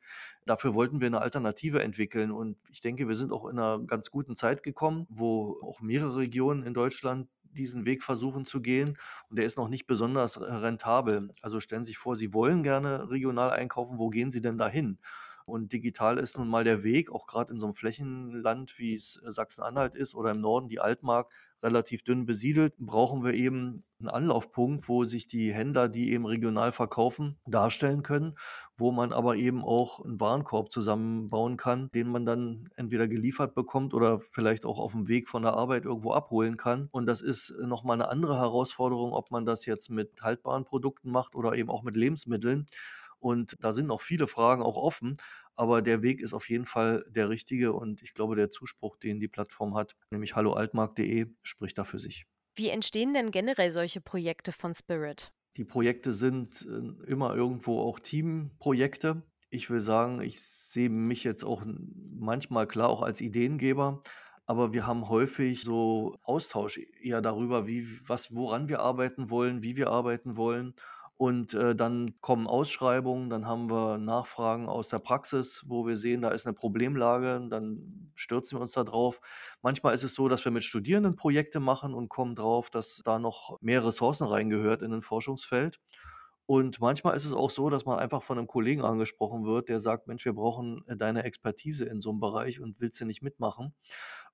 dafür 0.46 0.74
wollten 0.74 1.00
wir 1.00 1.06
eine 1.06 1.22
Alternative 1.22 1.80
entwickeln. 1.80 2.32
Und 2.32 2.58
ich 2.68 2.80
denke, 2.80 3.06
wir 3.06 3.14
sind 3.14 3.32
auch 3.32 3.46
in 3.46 3.58
einer 3.58 3.78
ganz 3.86 4.10
guten 4.10 4.34
Zeit 4.34 4.64
gekommen, 4.64 5.06
wo 5.08 5.58
auch 5.62 5.80
mehrere 5.80 6.16
Regionen 6.16 6.64
in 6.64 6.74
Deutschland 6.74 7.28
diesen 7.52 7.84
Weg 7.84 8.02
versuchen 8.02 8.44
zu 8.44 8.60
gehen. 8.62 8.98
Und 9.28 9.38
der 9.38 9.44
ist 9.46 9.56
noch 9.56 9.68
nicht 9.68 9.86
besonders 9.86 10.40
rentabel. 10.40 11.30
Also 11.42 11.60
stellen 11.60 11.84
Sie 11.84 11.90
sich 11.90 11.98
vor, 11.98 12.16
Sie 12.16 12.32
wollen 12.34 12.62
gerne 12.62 13.10
regional 13.10 13.50
einkaufen. 13.50 13.98
Wo 13.98 14.08
gehen 14.10 14.30
Sie 14.30 14.40
denn 14.40 14.58
dahin? 14.58 14.98
Und 15.52 15.74
digital 15.74 16.16
ist 16.16 16.38
nun 16.38 16.48
mal 16.48 16.64
der 16.64 16.82
Weg, 16.82 17.12
auch 17.12 17.26
gerade 17.26 17.52
in 17.52 17.58
so 17.58 17.66
einem 17.66 17.74
Flächenland, 17.74 18.78
wie 18.78 18.94
es 18.94 19.20
äh, 19.22 19.30
Sachsen-Anhalt 19.30 19.94
ist 19.94 20.14
oder 20.14 20.30
im 20.30 20.40
Norden 20.40 20.66
die 20.66 20.80
Altmark, 20.80 21.30
relativ 21.62 22.02
dünn 22.04 22.24
besiedelt, 22.24 22.74
brauchen 22.78 23.22
wir 23.22 23.34
eben 23.34 23.84
einen 24.00 24.08
Anlaufpunkt, 24.08 24.88
wo 24.88 25.04
sich 25.04 25.28
die 25.28 25.52
Händler, 25.52 25.90
die 25.90 26.10
eben 26.10 26.24
regional 26.24 26.72
verkaufen, 26.72 27.36
darstellen 27.46 28.02
können, 28.02 28.38
wo 28.78 28.92
man 28.92 29.12
aber 29.12 29.36
eben 29.36 29.62
auch 29.62 30.02
einen 30.02 30.18
Warenkorb 30.18 30.72
zusammenbauen 30.72 31.58
kann, 31.58 31.90
den 31.94 32.08
man 32.08 32.24
dann 32.24 32.70
entweder 32.76 33.06
geliefert 33.06 33.54
bekommt 33.54 33.92
oder 33.92 34.20
vielleicht 34.20 34.64
auch 34.64 34.78
auf 34.78 34.92
dem 34.92 35.06
Weg 35.06 35.28
von 35.28 35.42
der 35.42 35.52
Arbeit 35.52 35.84
irgendwo 35.84 36.14
abholen 36.14 36.56
kann. 36.56 36.88
Und 36.92 37.04
das 37.04 37.20
ist 37.20 37.54
nochmal 37.60 38.00
eine 38.00 38.08
andere 38.08 38.38
Herausforderung, 38.38 39.12
ob 39.12 39.30
man 39.30 39.44
das 39.44 39.66
jetzt 39.66 39.90
mit 39.90 40.22
haltbaren 40.22 40.64
Produkten 40.64 41.10
macht 41.10 41.34
oder 41.34 41.52
eben 41.52 41.68
auch 41.68 41.82
mit 41.82 41.94
Lebensmitteln. 41.94 42.64
Und 43.22 43.56
da 43.60 43.72
sind 43.72 43.86
noch 43.86 44.00
viele 44.00 44.26
Fragen 44.26 44.62
auch 44.62 44.76
offen, 44.76 45.16
aber 45.54 45.80
der 45.80 46.02
Weg 46.02 46.20
ist 46.20 46.34
auf 46.34 46.48
jeden 46.48 46.64
Fall 46.64 47.04
der 47.08 47.28
richtige 47.28 47.72
und 47.72 48.02
ich 48.02 48.14
glaube, 48.14 48.36
der 48.36 48.50
Zuspruch, 48.50 48.96
den 48.96 49.20
die 49.20 49.28
Plattform 49.28 49.74
hat, 49.74 49.94
nämlich 50.10 50.34
halloaltmarkt.de, 50.34 51.26
spricht 51.42 51.78
da 51.78 51.84
für 51.84 51.98
sich. 51.98 52.26
Wie 52.54 52.68
entstehen 52.68 53.14
denn 53.14 53.30
generell 53.30 53.70
solche 53.70 54.00
Projekte 54.00 54.52
von 54.52 54.74
Spirit? 54.74 55.32
Die 55.56 55.64
Projekte 55.64 56.12
sind 56.12 56.66
äh, 56.68 57.10
immer 57.10 57.34
irgendwo 57.34 57.80
auch 57.80 58.00
Teamprojekte. 58.00 59.22
Ich 59.50 59.70
will 59.70 59.80
sagen, 59.80 60.20
ich 60.20 60.40
sehe 60.42 60.88
mich 60.88 61.24
jetzt 61.24 61.44
auch 61.44 61.62
manchmal 61.64 62.66
klar 62.66 62.88
auch 62.88 63.02
als 63.02 63.20
Ideengeber, 63.20 64.02
aber 64.46 64.72
wir 64.72 64.86
haben 64.86 65.08
häufig 65.08 65.62
so 65.62 66.16
Austausch 66.22 66.80
eher 67.00 67.20
darüber, 67.20 67.66
wie 67.66 67.86
was 68.06 68.34
woran 68.34 68.68
wir 68.68 68.80
arbeiten 68.80 69.30
wollen, 69.30 69.62
wie 69.62 69.76
wir 69.76 69.90
arbeiten 69.90 70.36
wollen. 70.36 70.74
Und, 71.22 71.54
äh, 71.54 71.76
dann 71.76 72.20
kommen 72.20 72.48
Ausschreibungen, 72.48 73.30
dann 73.30 73.46
haben 73.46 73.70
wir 73.70 73.96
Nachfragen 73.98 74.68
aus 74.68 74.88
der 74.88 74.98
Praxis, 74.98 75.62
wo 75.68 75.86
wir 75.86 75.96
sehen, 75.96 76.20
da 76.22 76.30
ist 76.30 76.46
eine 76.46 76.54
Problemlage, 76.54 77.46
dann 77.48 78.10
stürzen 78.16 78.58
wir 78.58 78.62
uns 78.62 78.72
da 78.72 78.82
drauf. 78.82 79.20
Manchmal 79.62 79.94
ist 79.94 80.02
es 80.02 80.14
so, 80.16 80.28
dass 80.28 80.44
wir 80.44 80.50
mit 80.50 80.64
Studierenden 80.64 81.14
Projekte 81.14 81.60
machen 81.60 81.94
und 81.94 82.08
kommen 82.08 82.34
drauf, 82.34 82.70
dass 82.70 83.02
da 83.04 83.20
noch 83.20 83.56
mehr 83.60 83.84
Ressourcen 83.84 84.26
reingehört 84.26 84.82
in 84.82 84.92
ein 84.92 85.02
Forschungsfeld. 85.02 85.78
Und 86.46 86.80
manchmal 86.80 87.16
ist 87.16 87.24
es 87.24 87.32
auch 87.32 87.50
so, 87.50 87.70
dass 87.70 87.84
man 87.84 87.98
einfach 88.00 88.22
von 88.24 88.36
einem 88.36 88.48
Kollegen 88.48 88.82
angesprochen 88.82 89.44
wird, 89.44 89.68
der 89.68 89.78
sagt: 89.78 90.08
„Mensch, 90.08 90.24
wir 90.24 90.32
brauchen, 90.34 90.82
äh, 90.88 90.96
deine 90.96 91.22
Expertise 91.22 91.84
in 91.84 92.00
so 92.00 92.10
einem 92.10 92.20
Bereich 92.20 92.60
und 92.60 92.80
willst 92.80 93.00
du 93.00 93.04
nicht 93.06 93.22
mitmachen?“ 93.22 93.74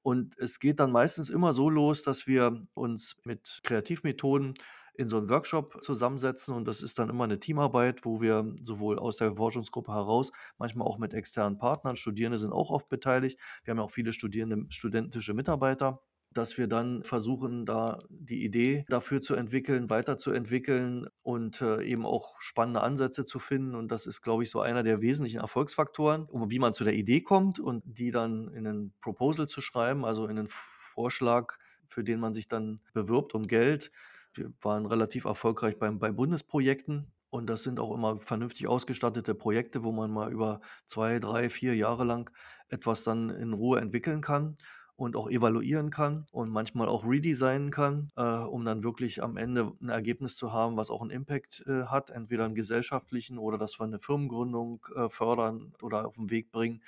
Und 0.02 0.38
es 0.38 0.58
geht 0.58 0.80
dann 0.80 0.92
meistens 0.92 1.30
immer 1.30 1.52
so 1.52 1.68
los, 1.70 2.02
dass 2.02 2.26
wir 2.26 2.62
uns 2.74 3.16
mit 3.24 3.60
Kreativmethoden 3.64 4.54
in 4.98 5.08
so 5.08 5.18
'n 5.18 5.30
Workshop 5.30 5.82
zusammensetzen 5.82 6.54
und 6.54 6.66
das 6.68 6.82
ist 6.82 6.98
dann 6.98 7.08
immer 7.10 7.24
eine 7.24 7.40
Teamarbeit, 7.40 8.04
wo 8.04 8.20
wir 8.20 8.54
sowohl 8.62 8.98
aus 8.98 9.16
der 9.18 9.36
Forschungsgruppe 9.36 9.92
heraus, 9.92 10.32
manchmal 10.58 10.86
auch 10.88 10.98
mit 10.98 11.14
externen 11.14 11.58
Partnern 11.58 11.96
Studierende 11.96 12.38
sind 12.38 12.52
auch 12.52 12.70
oft 12.70 12.88
beteiligt. 12.90 13.38
Wir 13.64 13.72
haben 13.72 13.78
ja 13.78 13.84
auch 13.84 13.90
viele 13.92 14.12
Studierende 14.12 14.66
studentische 14.70 15.34
Mitarbeiter 15.34 16.02
dass 16.32 16.58
wir 16.58 16.68
dann 16.68 17.02
versuchen, 17.04 17.64
da 17.66 18.00
die 18.10 18.44
Idee 18.44 18.84
dafür 18.90 19.22
zu 19.22 19.34
entwickeln, 19.34 19.88
weiterzuentwickeln 19.90 21.08
und, 21.22 21.62
äh, 21.62 21.82
eben 21.82 22.04
auch 22.06 22.36
spannende 22.40 22.82
Ansätze 22.82 23.24
zu 23.24 23.38
finden. 23.38 23.74
Und 23.74 23.90
das 23.90 24.06
ist, 24.06 24.20
glaube 24.22 24.42
ich, 24.42 24.50
so 24.50 24.60
einer 24.60 24.82
der 24.82 25.00
wesentlichen 25.00 25.40
Erfolgsfaktoren, 25.40 26.24
um 26.24 26.50
wie 26.50 26.58
man 26.58 26.74
zu 26.74 26.84
der 26.84 26.92
Idee 26.94 27.22
kommt 27.22 27.58
und 27.60 27.82
die 27.86 28.10
dann 28.10 28.48
in 28.48 28.64
'nen 28.64 28.94
Proposal 29.00 29.48
zu 29.48 29.62
schreiben, 29.62 30.04
also 30.04 30.26
in 30.26 30.36
'nen 30.36 30.48
Vorschlag, 30.50 31.54
für 31.88 32.04
den 32.04 32.20
man 32.20 32.34
sich 32.34 32.46
dann 32.48 32.82
bewirbt 32.92 33.34
um 33.34 33.44
Geld. 33.44 33.90
Wir 34.38 34.52
waren 34.62 34.86
relativ 34.86 35.24
erfolgreich 35.24 35.78
beim 35.78 35.98
bei 35.98 36.12
Bundesprojekten 36.12 37.12
und 37.30 37.48
das 37.48 37.62
sind 37.62 37.80
auch 37.80 37.94
immer 37.94 38.20
vernünftig 38.20 38.68
ausgestattete 38.68 39.34
Projekte, 39.34 39.84
wo 39.84 39.92
man 39.92 40.10
mal 40.10 40.32
über 40.32 40.60
2, 40.86 41.18
3, 41.18 41.50
4 41.50 41.74
Jahre 41.76 42.04
lang 42.04 42.30
etwas 42.68 43.02
dann 43.02 43.30
in 43.30 43.52
Ruhe 43.52 43.80
entwickeln 43.80 44.20
kann 44.20 44.56
und 44.96 45.14
auch 45.14 45.30
evaluieren 45.30 45.90
kann 45.90 46.26
und 46.32 46.50
manchmal 46.50 46.88
auch 46.88 47.04
redesignen 47.04 47.70
kann, 47.70 48.10
äh, 48.16 48.22
um 48.22 48.64
dann 48.64 48.82
wirklich 48.82 49.22
am 49.22 49.36
Ende 49.36 49.72
ein 49.80 49.90
Ergebnis 49.90 50.36
zu 50.36 50.52
haben, 50.52 50.76
was 50.76 50.90
auch 50.90 51.02
einen 51.02 51.10
Impact, 51.10 51.64
äh, 51.66 51.84
hat, 51.84 52.10
entweder 52.10 52.44
einen 52.44 52.56
gesellschaftlichen 52.56 53.38
oder 53.38 53.58
dass 53.58 53.78
wir 53.78 53.84
eine 53.84 54.00
Firmengründung, 54.00 54.84
äh, 54.96 55.08
fördern 55.08 55.72
oder 55.82 56.06
auf 56.06 56.16
den 56.16 56.30
Weg 56.30 56.50
bringen. 56.50 56.82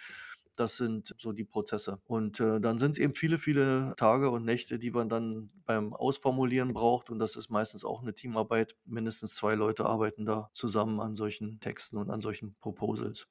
Das 0.60 0.76
sind 0.76 1.14
so 1.18 1.32
die 1.32 1.44
Prozesse. 1.44 2.00
Und, 2.04 2.38
äh, 2.40 2.60
dann 2.60 2.76
es 2.76 2.98
eben 2.98 3.14
viele, 3.14 3.38
viele 3.38 3.94
Tage 3.96 4.30
und 4.30 4.44
Nächte, 4.44 4.78
die 4.78 4.90
man 4.90 5.08
dann 5.08 5.50
beim 5.64 5.94
Ausformulieren 5.94 6.74
braucht 6.74 7.08
und 7.10 7.18
das 7.18 7.34
ist 7.36 7.48
meistens 7.48 7.84
auch 7.84 8.02
eine 8.02 8.14
Teamarbeit. 8.14 8.76
Mindestens 8.84 9.34
2 9.36 9.54
Leute 9.54 9.86
arbeiten 9.86 10.26
da 10.26 10.50
zusammen 10.52 11.00
an 11.00 11.14
solchen 11.14 11.60
Texten 11.60 11.96
und 11.96 12.10
an 12.10 12.20
solchen 12.20 12.56
Proposals. 12.60 13.26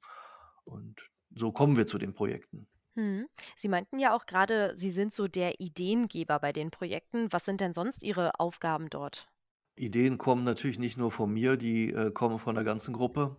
Und 0.64 1.00
so 1.34 1.52
kommen 1.52 1.76
wir 1.76 1.86
zu 1.86 1.98
den 1.98 2.14
Projekten. 2.14 2.66
Mhm. 2.94 3.28
Sie 3.56 3.68
meinten 3.68 3.98
ja 3.98 4.14
auch 4.14 4.26
gerade, 4.26 4.74
Sie 4.76 4.90
sind 4.90 5.12
so 5.14 5.26
der 5.28 5.60
Ideengeber 5.60 6.38
bei 6.40 6.52
den 6.52 6.70
Projekten. 6.70 7.32
Was 7.32 7.44
sind 7.44 7.60
denn 7.60 7.74
sonst 7.74 8.02
Ihre 8.04 8.38
Aufgaben 8.40 8.90
dort? 8.90 9.28
Ideen 9.76 10.18
kommen 10.18 10.44
natürlich 10.44 10.78
nicht 10.78 10.96
nur 10.96 11.10
von 11.10 11.32
mir, 11.32 11.56
die, 11.56 11.90
äh, 11.92 12.10
kommen 12.12 12.38
von 12.38 12.54
der 12.54 12.64
ganzen 12.64 12.92
Gruppe. 12.94 13.36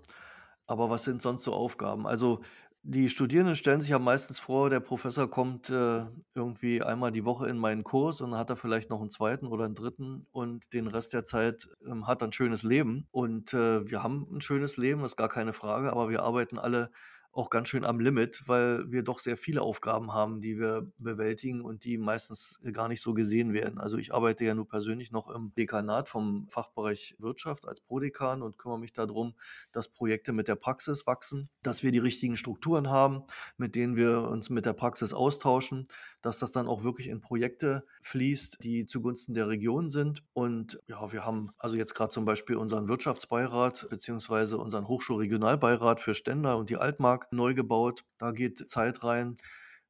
Aber 0.68 0.90
was 0.90 1.04
sind 1.04 1.22
sonst 1.22 1.44
so 1.44 1.54
Aufgaben? 1.54 2.08
Also, 2.08 2.42
die 2.84 3.10
Studierenden 3.10 3.56
stellen 3.56 3.80
sich 3.80 3.92
ja 3.92 4.00
meistens 4.00 4.40
vor, 4.40 4.70
der 4.72 4.80
Professor 4.80 5.30
kommt, 5.30 5.70
äh, 5.70 6.06
irgendwie 6.34 6.82
einmal 6.82 7.12
die 7.12 7.26
Woche 7.26 7.48
in 7.48 7.58
meinen 7.58 7.84
Kurs 7.84 8.22
und 8.22 8.32
dann 8.32 8.40
hat 8.40 8.50
er 8.50 8.56
vielleicht 8.56 8.90
noch 8.90 9.02
einen 9.02 9.12
zweiten 9.12 9.46
oder 9.46 9.66
einen 9.66 9.76
dritten 9.76 10.26
und 10.32 10.74
den 10.74 10.88
Rest 10.88 11.14
der 11.14 11.24
Zeit, 11.24 11.70
ähm, 11.86 12.08
hat 12.08 12.22
er 12.24 12.28
'n 12.30 12.34
schönes 12.34 12.64
Leben. 12.64 13.08
Und, 13.12 13.54
äh, 13.54 13.88
wir 13.90 14.02
haben 14.04 14.28
ein 14.36 14.42
schönes 14.42 14.78
Leben, 14.78 15.04
ist 15.04 15.16
gar 15.16 15.30
keine 15.30 15.54
Frage, 15.54 15.92
aber 15.92 16.10
wir 16.10 16.24
arbeiten 16.24 16.58
alle 16.58 16.92
auch 17.34 17.50
ganz 17.50 17.70
schön 17.70 17.86
am 17.86 18.00
Limit, 18.00 18.44
weil 18.48 18.92
wir 18.92 19.04
doch 19.04 19.20
sehr 19.20 19.38
viele 19.38 19.62
Aufgaben 19.62 20.14
haben, 20.14 20.42
die 20.42 20.60
wir 20.60 20.92
bewältigen 20.98 21.62
und 21.62 21.86
die 21.86 21.98
meistens 21.98 22.60
gar 22.74 22.88
nicht 22.90 23.02
so 23.02 23.14
gesehen 23.14 23.54
werden. 23.54 23.80
Also 23.80 23.98
ich 23.98 24.14
arbeite 24.14 24.44
ja 24.44 24.54
nur 24.54 24.68
persönlich 24.68 25.12
noch 25.12 25.30
im 25.30 25.54
Dekanat 25.56 26.10
vom 26.10 26.48
Fachbereich 26.50 27.16
Wirtschaft 27.20 27.68
als 27.68 27.80
Prodekan 27.80 28.42
und 28.42 28.58
kümmere 28.58 28.80
mich 28.80 28.92
darum, 28.92 29.34
dass 29.72 29.88
Projekte 29.88 30.34
mit 30.34 30.48
der 30.48 30.56
Praxis 30.56 31.08
wachsen, 31.08 31.50
dass 31.64 31.84
wir 31.84 31.92
die 31.92 32.00
richtigen 32.00 32.36
Strukturen 32.36 32.90
haben, 32.90 33.24
mit 33.58 33.76
denen 33.76 33.96
wir 33.96 34.24
uns 34.24 34.50
mit 34.50 34.66
der 34.66 34.74
Praxis 34.74 35.14
austauschen, 35.14 35.86
dass 36.22 36.38
das 36.38 36.52
dann 36.52 36.68
auch 36.68 36.84
wirklich 36.84 37.08
in 37.08 37.22
Projekte 37.22 37.86
fließt, 38.02 38.64
die 38.64 38.86
zugunsten 38.88 39.34
der 39.34 39.48
Region 39.48 39.90
sind. 39.90 40.24
Und 40.34 40.82
ja, 40.88 41.12
wir 41.12 41.26
haben 41.26 41.52
also 41.58 41.78
jetzt 41.78 41.96
gerade 41.96 42.12
zum 42.12 42.26
Beispiel 42.26 42.58
unseren 42.58 42.88
Wirtschaftsbeirat 42.88 43.88
beziehungsweise 43.90 44.58
unseren 44.58 44.88
Hochschulregionalbeirat 44.88 46.00
für 46.00 46.14
Stendal 46.14 46.56
und 46.56 46.70
die 46.70 46.78
Altmark 46.78 47.21
neu 47.32 47.54
gebaut. 47.54 48.04
Da 48.18 48.32
geht 48.32 48.70
Zeit 48.70 49.04
rein. 49.04 49.38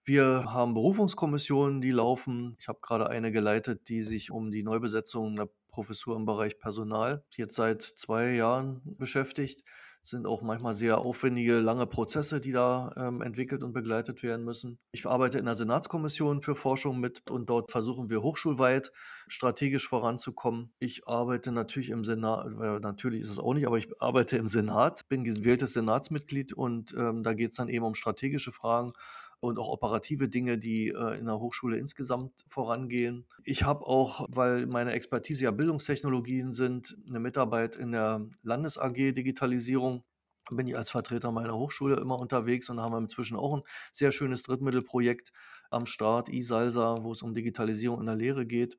Wir 0.03 0.45
haben 0.51 0.73
Berufungskommissionen, 0.73 1.79
die 1.79 1.91
laufen. 1.91 2.55
Ich 2.59 2.67
habe 2.67 2.79
gerade 2.81 3.09
eine 3.09 3.31
geleitet, 3.31 3.87
die 3.87 4.01
sich 4.01 4.31
um 4.31 4.51
die 4.51 4.63
Neubesetzung 4.63 5.33
einer 5.33 5.49
Professur 5.69 6.15
im 6.15 6.25
Bereich 6.25 6.59
Personal 6.59 7.23
jetzt 7.35 7.55
seit 7.55 7.81
zwei 7.81 8.31
Jahren 8.31 8.81
beschäftigt 8.97 9.63
sind 10.03 10.25
auch 10.25 10.41
manchmal 10.41 10.73
sehr 10.73 10.97
aufwendige, 10.97 11.59
lange 11.59 11.85
Prozesse, 11.85 12.41
die 12.41 12.51
da 12.51 12.93
ähm, 12.97 13.21
entwickelt 13.21 13.63
und 13.63 13.73
begleitet 13.73 14.23
werden 14.23 14.43
müssen. 14.43 14.79
Ich 14.91 15.05
arbeite 15.05 15.37
in 15.37 15.45
der 15.45 15.55
Senatskommission 15.55 16.41
für 16.41 16.55
Forschung 16.55 16.99
mit 16.99 17.29
und 17.29 17.49
dort 17.49 17.71
versuchen 17.71 18.09
wir 18.09 18.21
hochschulweit 18.21 18.91
strategisch 19.27 19.87
voranzukommen. 19.87 20.73
Ich 20.79 21.07
arbeite 21.07 21.51
natürlich 21.51 21.89
im 21.91 22.03
Senat, 22.03 22.51
äh, 22.53 22.79
natürlich 22.79 23.21
ist 23.21 23.29
es 23.29 23.39
auch 23.39 23.53
nicht, 23.53 23.67
aber 23.67 23.77
ich 23.77 23.89
arbeite 24.01 24.37
im 24.37 24.47
Senat, 24.47 25.07
bin 25.07 25.23
gewähltes 25.23 25.73
Senatsmitglied 25.73 26.53
und 26.53 26.93
ähm, 26.97 27.23
da 27.23 27.33
geht 27.33 27.51
es 27.51 27.57
dann 27.57 27.69
eben 27.69 27.85
um 27.85 27.93
strategische 27.93 28.51
Fragen 28.51 28.93
und 29.41 29.59
auch 29.59 29.69
operative 29.69 30.29
Dinge, 30.29 30.57
die 30.57 30.89
äh, 30.89 31.17
in 31.17 31.25
der 31.25 31.39
Hochschule 31.39 31.77
insgesamt 31.77 32.45
vorangehen. 32.47 33.25
Ich 33.43 33.63
habe 33.63 33.85
auch, 33.85 34.25
weil 34.29 34.67
meine 34.67 34.93
Expertise 34.93 35.45
ja 35.45 35.51
Bildungstechnologien 35.51 36.51
sind, 36.51 36.95
eine 37.07 37.19
Mitarbeit 37.19 37.75
in 37.75 37.91
der 37.91 38.27
Landes 38.43 38.77
AG 38.77 38.93
Digitalisierung 38.93 40.03
bin 40.49 40.67
ich 40.67 40.77
als 40.77 40.91
Vertreter 40.91 41.31
meiner 41.31 41.55
Hochschule 41.55 41.97
immer 41.97 42.19
unterwegs 42.19 42.69
und 42.69 42.79
haben 42.79 42.95
inzwischen 42.97 43.37
auch 43.37 43.55
ein 43.55 43.63
sehr 43.91 44.11
schönes 44.11 44.43
Drittmittelprojekt 44.43 45.31
am 45.69 45.85
Start, 45.85 46.29
iSalsa, 46.29 46.97
wo 47.01 47.11
es 47.11 47.21
um 47.21 47.33
Digitalisierung 47.33 47.99
in 47.99 48.07
der 48.07 48.15
Lehre 48.15 48.45
geht. 48.45 48.77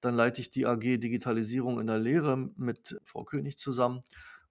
Dann 0.00 0.14
leite 0.14 0.40
ich 0.40 0.50
die 0.50 0.66
AG 0.66 0.80
Digitalisierung 0.80 1.80
in 1.80 1.86
der 1.86 1.98
Lehre 1.98 2.36
mit 2.36 3.00
Frau 3.04 3.24
König 3.24 3.56
zusammen 3.56 4.02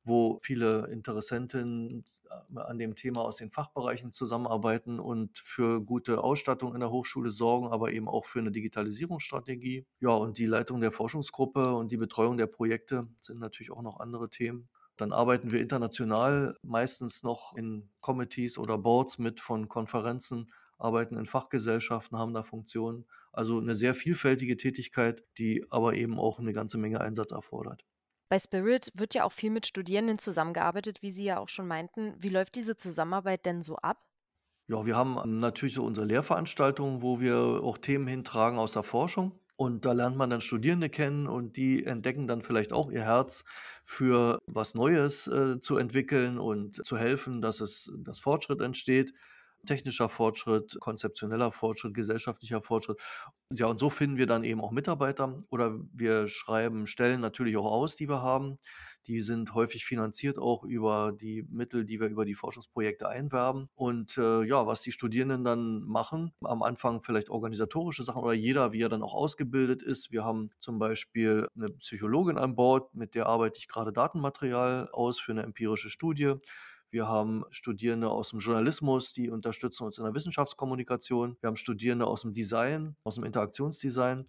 wo 0.05 0.39
viele 0.41 0.87
Interessenten 0.87 2.03
äh, 2.29 2.59
an 2.59 2.77
dem 2.77 2.95
Thema 2.95 3.21
aus 3.21 3.37
den 3.37 3.51
Fachbereichen 3.51 4.11
zusammenarbeiten 4.11 4.99
und 4.99 5.37
für 5.37 5.81
gute 5.81 6.23
Ausstattung 6.23 6.73
in 6.73 6.81
der 6.81 6.91
Hochschule 6.91 7.31
sorgen, 7.31 7.67
aber 7.67 7.91
eben 7.91 8.07
auch 8.07 8.25
für 8.25 8.39
eine 8.39 8.51
Digitalisierungsstrategie. 8.51 9.85
Ja, 9.99 10.11
und 10.11 10.37
die 10.37 10.45
Leitung 10.45 10.81
der 10.81 10.91
Forschungsgruppe 10.91 11.73
und 11.73 11.91
die 11.91 11.97
Betreuung 11.97 12.37
der 12.37 12.47
Projekte 12.47 13.07
sind 13.19 13.39
natürlich 13.39 13.71
auch 13.71 13.81
noch 13.81 13.99
andere 13.99 14.29
Themen. 14.29 14.69
Dann 14.97 15.11
arbeiten 15.11 15.51
wir 15.51 15.59
international 15.59 16.55
meistens 16.61 17.23
noch 17.23 17.55
in 17.55 17.89
Committees 17.99 18.57
oder 18.57 18.77
Boards 18.77 19.17
mit 19.17 19.39
von 19.39 19.67
Konferenzen, 19.67 20.51
arbeiten 20.77 21.17
in 21.17 21.25
Fachgesellschaften, 21.25 22.17
haben 22.17 22.33
da 22.33 22.43
Funktionen. 22.43 23.05
Also 23.31 23.57
eine 23.57 23.73
sehr 23.73 23.95
vielfältige 23.95 24.57
Tätigkeit, 24.57 25.23
die 25.39 25.65
aber 25.71 25.95
eben 25.95 26.19
auch 26.19 26.39
eine 26.39 26.53
ganze 26.53 26.77
Menge 26.77 27.01
Einsatz 27.01 27.31
erfordert. 27.31 27.83
Bei 28.33 28.39
Spirit 28.39 28.91
wird 28.95 29.13
ja 29.13 29.25
auch 29.25 29.31
viel 29.31 29.51
mit 29.51 29.67
Studierenden 29.67 30.17
zusammengearbeitet, 30.17 31.03
wie 31.03 31.11
Sie 31.11 31.23
ja 31.23 31.37
auch 31.37 31.49
schon 31.49 31.67
meinten. 31.67 32.15
Wie 32.17 32.29
läuft 32.29 32.55
diese 32.55 32.75
Zusammenarbeit 32.75 33.45
denn 33.45 33.61
so 33.61 33.75
ab? 33.75 34.03
Ja, 34.65 34.87
wir 34.87 34.95
haben 34.95 35.19
ähm, 35.23 35.37
natürlich 35.37 35.75
so 35.75 35.83
unsere 35.83 36.07
Lehrveranstaltungen, 36.07 37.03
wo 37.03 37.19
wir 37.19 37.35
auch 37.37 37.77
Themen 37.77 38.07
hintragen 38.07 38.57
aus 38.57 38.71
der 38.71 38.81
Forschung. 38.81 39.33
Und 39.55 39.85
da 39.85 39.91
lernt 39.91 40.17
man 40.17 40.31
dann 40.31 40.41
Studierende 40.41 40.89
kennen 40.89 41.27
und 41.27 41.57
die 41.57 41.85
entdecken 41.85 42.25
dann 42.25 42.41
vielleicht 42.41 42.73
auch 42.73 42.89
ihr 42.89 43.03
Herz 43.03 43.45
für 43.85 44.41
was 44.47 44.73
Neues 44.73 45.27
äh, 45.27 45.59
zu 45.59 45.77
entwickeln 45.77 46.39
und 46.39 46.83
zu 46.83 46.97
helfen, 46.97 47.39
dass 47.39 47.61
es, 47.61 47.93
dass 47.99 48.19
Fortschritt 48.19 48.61
entsteht 48.61 49.13
technischer 49.65 50.09
Fortschritt, 50.09 50.77
konzeptioneller 50.79 51.51
Fortschritt, 51.51 51.93
gesellschaftlicher 51.93 52.61
Fortschritt. 52.61 52.99
Ja, 53.51 53.67
und 53.67 53.79
so 53.79 53.89
finden 53.89 54.17
wir 54.17 54.27
dann 54.27 54.43
eben 54.43 54.61
auch 54.61 54.71
Mitarbeiter 54.71 55.37
oder 55.49 55.79
wir 55.93 56.27
schreiben 56.27 56.87
Stellen 56.87 57.21
natürlich 57.21 57.57
auch 57.57 57.71
aus, 57.71 57.95
die 57.95 58.09
wir 58.09 58.21
haben. 58.21 58.57
Die 59.07 59.21
sind 59.21 59.53
häufig 59.53 59.83
finanziert 59.85 60.39
auch 60.39 60.63
über 60.63 61.11
die 61.11 61.45
Mittel, 61.49 61.83
die 61.83 61.99
wir 61.99 62.07
über 62.07 62.23
die 62.23 62.35
Forschungsprojekte 62.35 63.09
einwerben. 63.09 63.67
Und 63.75 64.17
äh, 64.17 64.43
ja, 64.43 64.65
was 64.65 64.81
die 64.81 64.93
Studierenden 64.93 65.43
dann 65.43 65.81
machen, 65.81 66.31
am 66.41 66.63
Anfang 66.63 67.01
vielleicht 67.01 67.29
organisatorische 67.29 68.03
Sachen 68.03 68.23
oder 68.23 68.33
jeder, 68.33 68.71
wie 68.71 68.81
er 68.81 68.89
dann 68.89 69.03
auch 69.03 69.13
ausgebildet 69.13 69.81
ist. 69.83 70.11
Wir 70.11 70.23
haben 70.23 70.51
zum 70.59 70.79
Beispiel 70.79 71.49
eine 71.55 71.67
Psychologin 71.69 72.37
an 72.37 72.55
Bord, 72.55 72.95
mit 72.95 73.13
der 73.13 73.25
arbeite 73.25 73.59
ich 73.59 73.67
gerade 73.67 73.91
Datenmaterial 73.91 74.89
aus 74.93 75.19
für 75.19 75.33
eine 75.33 75.43
empirische 75.43 75.89
Studie. 75.89 76.35
Wir 76.93 77.07
haben 77.07 77.43
Studierende 77.49 78.07
aus 78.09 78.29
dem 78.29 78.37
Journalismus, 78.37 79.13
die 79.13 79.31
unterstützen 79.31 79.83
uns 79.83 79.97
in 79.97 80.03
der 80.03 80.13
Wissenschaftskommunikation. 80.13 81.37
Wir 81.41 81.47
haben 81.47 81.55
Studierende 81.55 82.05
aus 82.05 82.21
dem 82.21 82.33
Design, 82.33 82.95
aus 83.03 83.15
dem 83.15 83.23
Interaktionsdesign. 83.23 84.25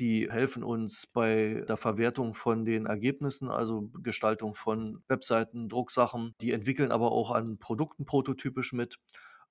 Die 0.00 0.28
helfen 0.28 0.64
uns 0.64 1.06
bei 1.06 1.62
der 1.68 1.76
Verwertung 1.76 2.34
von 2.34 2.64
den 2.64 2.86
Ergebnissen, 2.86 3.48
also 3.48 3.88
Gestaltung 4.02 4.56
von 4.56 5.04
Webseiten, 5.06 5.68
Drucksachen. 5.68 6.34
Die 6.40 6.50
entwickeln 6.50 6.90
aber 6.90 7.12
auch 7.12 7.30
an 7.30 7.58
Produkten 7.58 8.04
prototypisch 8.04 8.72
mit. 8.72 8.98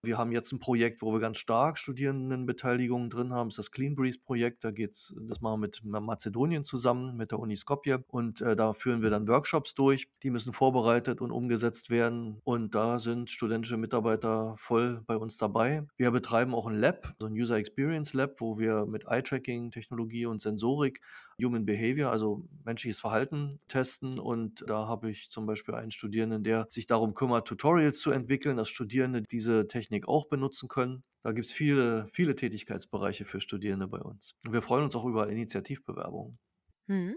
Wir 0.03 0.17
haben 0.17 0.31
jetzt 0.31 0.51
ein 0.51 0.57
Projekt, 0.57 1.03
wo 1.03 1.13
wir 1.13 1.19
ganz 1.19 1.37
stark 1.37 1.77
Studierendenbeteiligung 1.77 3.11
drin 3.11 3.33
haben. 3.33 3.49
Das 3.49 3.59
ist 3.59 3.67
das 3.67 3.71
Clean 3.71 3.93
Breeze 3.93 4.17
Projekt. 4.17 4.63
Da 4.63 4.71
geht's, 4.71 5.13
das 5.15 5.41
machen 5.41 5.61
wir 5.61 5.67
mit 5.67 5.83
Mazedonien 5.83 6.63
zusammen, 6.63 7.15
mit 7.17 7.29
der 7.29 7.37
Uni 7.37 7.55
Skopje. 7.55 8.03
Und 8.07 8.41
äh, 8.41 8.55
da 8.55 8.73
führen 8.73 9.03
wir 9.03 9.11
dann 9.11 9.27
Workshops 9.27 9.75
durch. 9.75 10.07
Die 10.23 10.31
müssen 10.31 10.53
vorbereitet 10.53 11.21
und 11.21 11.29
umgesetzt 11.29 11.91
werden. 11.91 12.39
Und 12.43 12.73
da 12.73 12.97
sind 12.97 13.29
studentische 13.29 13.77
Mitarbeiter 13.77 14.55
voll 14.57 15.03
bei 15.05 15.15
uns 15.15 15.37
dabei. 15.37 15.85
Wir 15.97 16.09
betreiben 16.09 16.55
auch 16.55 16.65
ein 16.65 16.79
Lab, 16.79 17.13
so 17.19 17.27
ein 17.27 17.33
User 17.33 17.57
Experience 17.57 18.13
Lab, 18.13 18.41
wo 18.41 18.57
wir 18.57 18.87
mit 18.87 19.05
Eye-Tracking, 19.05 19.69
Technologie 19.69 20.25
und 20.25 20.41
Sensorik 20.41 20.99
Human 21.43 21.65
Behavior, 21.65 22.11
also 22.11 22.43
menschliches 22.63 23.01
Verhalten 23.01 23.59
testen. 23.67 24.19
Und 24.19 24.63
da 24.67 24.87
habe 24.87 25.09
ich 25.09 25.29
zum 25.29 25.45
Beispiel 25.45 25.75
einen 25.75 25.91
Studierenden, 25.91 26.43
der 26.43 26.67
sich 26.69 26.85
darum 26.85 27.13
kümmert, 27.13 27.47
Tutorials 27.47 27.99
zu 27.99 28.11
entwickeln, 28.11 28.57
dass 28.57 28.69
Studierende 28.69 29.21
diese 29.21 29.67
Technik 29.91 30.07
auch 30.07 30.25
benutzen 30.27 30.69
können. 30.69 31.03
Da 31.21 31.33
gibt 31.33 31.45
es 31.45 31.53
viele, 31.53 32.07
viele 32.07 32.35
Tätigkeitsbereiche 32.35 33.25
für 33.25 33.41
Studierende 33.41 33.87
bei 33.87 33.99
uns. 33.99 34.35
Und 34.45 34.53
wir 34.53 34.61
freuen 34.61 34.85
uns 34.85 34.95
auch 34.95 35.05
über 35.05 35.29
Initiativbewerbungen. 35.29 36.39
Hm. 36.87 37.15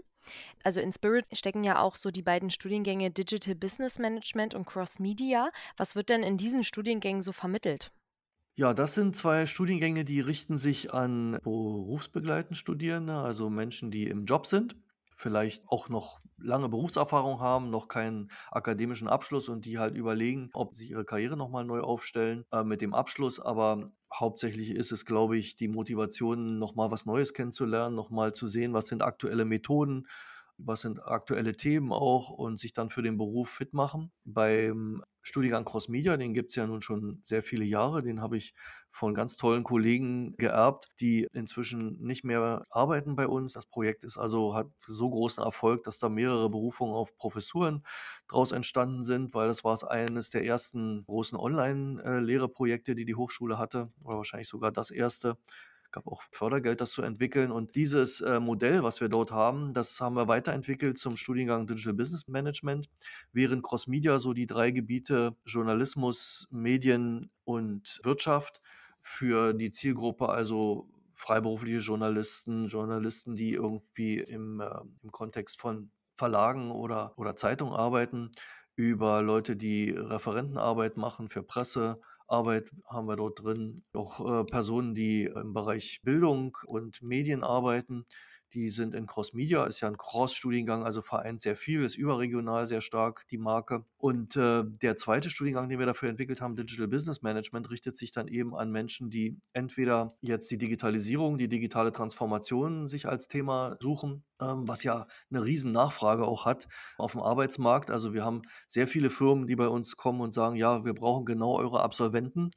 Also 0.63 0.81
in 0.81 0.91
Spirit 0.91 1.25
stecken 1.31 1.63
ja 1.63 1.79
auch 1.79 1.95
so 1.95 2.11
die 2.11 2.21
beiden 2.21 2.49
Studiengänge 2.49 3.11
Digital 3.11 3.55
Business 3.55 3.97
Management 3.99 4.55
und 4.55 4.65
Cross 4.65 4.99
Media. 4.99 5.51
Was 5.77 5.95
wird 5.95 6.09
denn 6.09 6.23
in 6.23 6.37
diesen 6.37 6.63
Studiengängen 6.63 7.21
so 7.21 7.31
vermittelt? 7.31 7.91
Ja, 8.57 8.73
das 8.73 8.95
sind 8.95 9.15
zwei 9.15 9.45
Studiengänge, 9.45 10.05
die 10.05 10.21
richten 10.21 10.57
sich 10.57 10.93
an 10.93 11.39
berufsbegleitende 11.43 12.55
Studierende, 12.55 13.15
also 13.15 13.49
Menschen, 13.49 13.91
die 13.91 14.07
im 14.07 14.25
Job 14.25 14.47
sind, 14.47 14.75
vielleicht 15.15 15.67
auch 15.67 15.89
noch 15.89 16.21
lange 16.37 16.69
Berufserfahrung 16.69 17.39
haben, 17.39 17.69
noch 17.69 17.87
keinen 17.87 18.29
akademischen 18.51 19.07
Abschluss 19.07 19.49
und 19.49 19.65
die 19.65 19.79
halt 19.79 19.95
überlegen, 19.95 20.49
ob 20.53 20.75
sie 20.75 20.87
ihre 20.89 21.05
Karriere 21.05 21.37
nochmal 21.37 21.65
neu 21.65 21.81
aufstellen 21.81 22.45
äh, 22.51 22.63
mit 22.63 22.81
dem 22.81 22.93
Abschluss. 22.93 23.39
Aber 23.39 23.91
hauptsächlich 24.13 24.71
ist 24.71 24.91
es, 24.91 25.05
glaube 25.05 25.37
ich, 25.37 25.55
die 25.55 25.67
Motivation, 25.67 26.59
nochmal 26.59 26.91
was 26.91 27.05
Neues 27.05 27.33
kennenzulernen, 27.33 27.95
nochmal 27.95 28.33
zu 28.33 28.47
sehen, 28.47 28.73
was 28.73 28.87
sind 28.87 29.01
aktuelle 29.01 29.45
Methoden, 29.45 30.07
was 30.57 30.81
sind 30.81 31.05
aktuelle 31.05 31.55
Themen 31.55 31.91
auch 31.91 32.29
und 32.29 32.59
sich 32.59 32.73
dann 32.73 32.89
für 32.89 33.01
den 33.01 33.17
Beruf 33.17 33.49
fit 33.49 33.73
machen. 33.73 34.11
Beim 34.23 35.03
Studiengang 35.21 35.65
Cross 35.65 35.89
Media, 35.89 36.17
den 36.17 36.33
gibt 36.33 36.51
es 36.51 36.55
ja 36.55 36.67
nun 36.67 36.81
schon 36.81 37.19
sehr 37.23 37.43
viele 37.43 37.65
Jahre. 37.65 38.03
Den 38.03 38.21
habe 38.21 38.37
ich 38.37 38.53
von 38.91 39.13
ganz 39.13 39.37
tollen 39.37 39.63
Kollegen 39.63 40.37
geerbt, 40.37 40.89
die 41.01 41.27
inzwischen 41.33 41.99
nicht 42.01 42.23
mehr 42.23 42.65
arbeiten 42.69 43.15
bei 43.15 43.27
uns. 43.27 43.53
Das 43.53 43.65
Projekt 43.65 44.03
ist 44.05 44.17
also, 44.17 44.53
hat 44.55 44.67
so 44.85 45.09
großen 45.09 45.43
Erfolg, 45.43 45.83
dass 45.83 45.99
da 45.99 46.09
mehrere 46.09 46.49
Berufungen 46.49 46.93
auf 46.93 47.17
Professuren 47.17 47.83
daraus 48.27 48.51
entstanden 48.51 49.03
sind, 49.03 49.33
weil 49.33 49.47
das 49.47 49.63
war 49.63 49.75
eines 49.89 50.29
der 50.29 50.45
ersten 50.45 51.03
großen 51.05 51.37
Online-Lehreprojekte, 51.37 52.95
die 52.95 53.05
die 53.05 53.15
Hochschule 53.15 53.57
hatte, 53.57 53.91
oder 54.03 54.17
wahrscheinlich 54.17 54.47
sogar 54.47 54.71
das 54.71 54.91
erste 54.91 55.37
gab 55.95 56.07
auch 56.07 56.21
Fördergeld, 56.31 56.81
das 56.81 56.91
zu 56.91 57.01
entwickeln. 57.01 57.51
Und 57.51 57.75
dieses 57.75 58.19
äh, 58.21 58.39
Modell, 58.39 58.83
was 58.83 58.99
wir 58.99 59.07
dort 59.07 59.31
haben, 59.31 59.73
das 59.73 59.99
haben 60.01 60.15
wir 60.15 60.27
weiterentwickelt 60.27 60.97
zum 60.97 61.15
Studiengang 61.15 61.67
Digital 61.67 61.93
Business 61.93 62.27
Management, 62.27 62.89
während 63.31 63.63
Cross 63.63 63.87
Media 63.87 64.19
so 64.19 64.33
die 64.33 64.45
drei 64.45 64.71
Gebiete 64.71 65.35
Journalismus, 65.45 66.47
Medien 66.51 67.31
und 67.45 68.01
Wirtschaft 68.03 68.61
für 69.01 69.53
die 69.53 69.71
Zielgruppe, 69.71 70.27
also 70.27 70.89
freiberufliche 71.13 71.79
Journalisten, 71.79 72.67
Journalisten, 72.67 73.35
die 73.35 73.53
irgendwie 73.53 74.19
im, 74.19 74.59
äh, 74.59 74.69
im 75.01 75.11
Kontext 75.11 75.59
von 75.61 75.91
Verlagen 76.17 76.71
oder, 76.71 77.13
oder 77.17 77.37
Zeitungen 77.37 77.73
arbeiten, 77.73 78.31
über 78.75 79.21
Leute, 79.21 79.55
die 79.55 79.91
Referentenarbeit 79.91 80.97
machen 80.97 81.29
für 81.29 81.41
Presse, 81.41 82.01
Arbeit 82.27 82.71
haben 82.87 83.07
wir 83.07 83.15
dort 83.15 83.43
drin. 83.43 83.83
Auch 83.93 84.41
äh, 84.41 84.43
Personen, 84.45 84.95
die 84.95 85.25
im 85.25 85.53
Bereich 85.53 86.01
Bildung 86.03 86.57
und 86.65 87.01
Medien 87.01 87.43
arbeiten, 87.43 88.05
die 88.55 88.69
sind 88.69 88.95
in 88.95 89.05
Cross 89.05 89.33
Media, 89.33 89.65
ist 89.65 89.81
ja 89.81 89.89
ein 89.89 89.97
Cross-Studiengang, 89.97 90.83
also 90.83 91.01
vereint 91.01 91.41
sehr 91.41 91.57
viel, 91.57 91.83
ist 91.83 91.97
überregional 91.97 92.67
sehr 92.67 92.79
stark 92.79 93.27
die 93.29 93.37
Marke. 93.37 93.83
Und 93.97 94.37
äh, 94.37 94.63
der 94.63 94.95
zweite 94.95 95.29
Studiengang, 95.29 95.67
den 95.67 95.77
wir 95.77 95.85
dafür 95.85 96.09
entwickelt 96.09 96.39
haben, 96.39 96.55
Digital 96.55 96.87
Business 96.87 97.21
Management, 97.21 97.69
richtet 97.69 97.97
sich 97.97 98.13
dann 98.13 98.29
eben 98.29 98.55
an 98.55 98.71
Menschen, 98.71 99.09
die 99.09 99.37
entweder 99.51 100.15
jetzt 100.21 100.49
die 100.51 100.57
Digitalisierung, 100.57 101.37
die 101.37 101.49
digitale 101.49 101.91
Transformation 101.91 102.87
sich 102.87 103.07
als 103.07 103.27
Thema 103.27 103.75
suchen, 103.81 104.23
ähm, 104.41 104.65
was 104.67 104.83
ja 104.83 105.05
eine 105.29 105.43
riesen 105.43 105.73
Nachfrage 105.73 106.25
auch 106.25 106.45
hat 106.45 106.69
auf 106.97 107.11
dem 107.11 107.21
Arbeitsmarkt. 107.21 107.91
Also 107.91 108.13
wir 108.13 108.23
haben 108.23 108.43
sehr 108.69 108.87
viele 108.87 109.09
Firmen, 109.09 109.47
die 109.47 109.57
bei 109.57 109.67
uns 109.67 109.97
kommen 109.97 110.21
und 110.21 110.33
sagen, 110.33 110.55
ja, 110.55 110.85
wir 110.85 110.93
brauchen 110.93 111.25
genau 111.25 111.57
eure 111.57 111.81
Absolventen. 111.81 112.51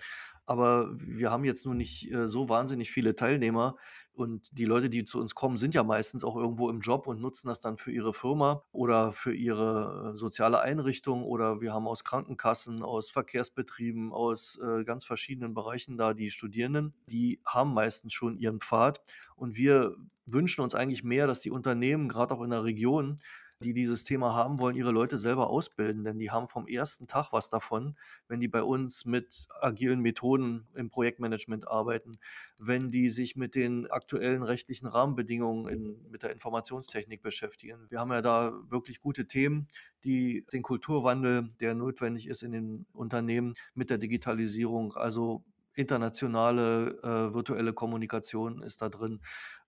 Aber 0.48 0.88
wir 0.96 1.30
haben 1.30 1.44
jetzt 1.44 1.66
nur 1.66 1.74
nicht 1.74 2.11
äh, 2.11 2.26
so 2.26 2.48
wahnsinnig 2.48 2.90
viele 2.90 3.14
Teilnehmer. 3.14 3.76
Und 4.18 4.59
die 4.59 4.64
Leute, 4.64 4.90
die 4.90 5.04
zu 5.04 5.20
uns 5.20 5.37
kommen, 5.37 5.59
sind 5.59 5.76
ja 5.76 5.85
meistens 5.85 6.24
auch 6.24 6.35
irgendwo 6.35 6.68
im 6.70 6.81
Job 6.81 7.07
und 7.07 7.20
nutzen 7.20 7.46
das 7.46 7.61
dann 7.61 7.76
für 7.76 7.92
ihre 7.92 8.12
Firma 8.12 8.64
oder 8.72 9.12
für 9.12 9.33
ihre 9.33 10.12
äh, 10.14 10.16
soziale 10.16 10.61
Einrichtung. 10.61 11.22
Oder 11.22 11.61
wir 11.61 11.72
haben 11.72 11.87
aus 11.87 12.02
Krankenkassen, 12.02 12.83
aus 12.83 13.12
Verkehrsbetrieben, 13.12 14.12
aus 14.12 14.59
äh, 14.61 14.83
ganz 14.83 15.04
verschiedenen 15.04 15.54
Bereichen 15.54 15.96
da 15.96 16.14
die 16.14 16.31
Studierenden. 16.31 16.94
Die 17.07 17.40
haben 17.46 17.72
meistens 17.72 18.12
schon 18.12 18.37
ihren 18.37 18.59
Pfad. 18.59 19.00
Und 19.37 19.54
wir 19.57 19.94
wünschen 20.26 20.62
uns 20.62 20.74
eigentlich 20.74 21.04
mehr, 21.04 21.28
dass 21.28 21.40
die 21.40 21.52
Unternehmen, 21.52 22.09
gerade 22.09 22.35
auch 22.35 22.42
in 22.42 22.50
der 22.50 22.64
Region, 22.64 23.18
die 23.61 23.73
dieses 23.73 24.05
Thema 24.05 24.35
haben 24.35 24.59
wollen, 24.61 24.77
ihre 24.77 24.92
Leute 24.92 25.18
selber 25.18 25.51
ausbilden, 25.51 26.05
denn 26.05 26.18
die 26.18 26.31
haben 26.31 26.47
vom 26.47 26.68
ersten 26.68 27.09
Tag 27.09 27.33
was 27.33 27.51
davon, 27.51 27.97
wenn 28.29 28.40
die 28.40 28.47
bei 28.47 28.62
uns 28.62 29.05
mit 29.05 29.49
agilen 29.61 30.01
Methoden 30.01 30.68
im 30.75 30.90
Projektmanagement 30.90 31.66
arbeiten, 31.66 32.18
wenn 32.59 32.90
die 32.90 33.11
sich 33.11 33.35
mit 33.35 33.57
den 33.57 33.90
aktuellen 33.90 34.44
rechtlichen 34.44 34.87
Rahmenbedingungen 34.87 35.66
in, 35.66 36.11
mit 36.11 36.23
der 36.23 36.31
Informationstechnik 36.31 37.21
beschäftigen. 37.21 37.87
Wir 37.88 37.99
haben 37.99 38.12
ja 38.12 38.23
da 38.23 38.53
wirklich 38.68 39.01
gute 39.01 39.27
Themen, 39.27 39.66
die 40.05 40.47
den 40.53 40.62
Kulturwandel, 40.62 41.51
der 41.61 41.75
notwendig 41.75 42.29
ist 42.29 42.42
in 42.42 42.53
den 42.53 42.87
Unternehmen 42.92 43.55
mit 43.75 43.90
der 43.90 43.99
Digitalisierung, 43.99 44.94
also 44.94 45.42
internationale 45.79 46.99
äh, 47.03 47.35
virtuelle 47.35 47.73
Kommunikation 47.73 48.62
ist 48.62 48.83
da 48.83 48.88
drin. 48.88 49.21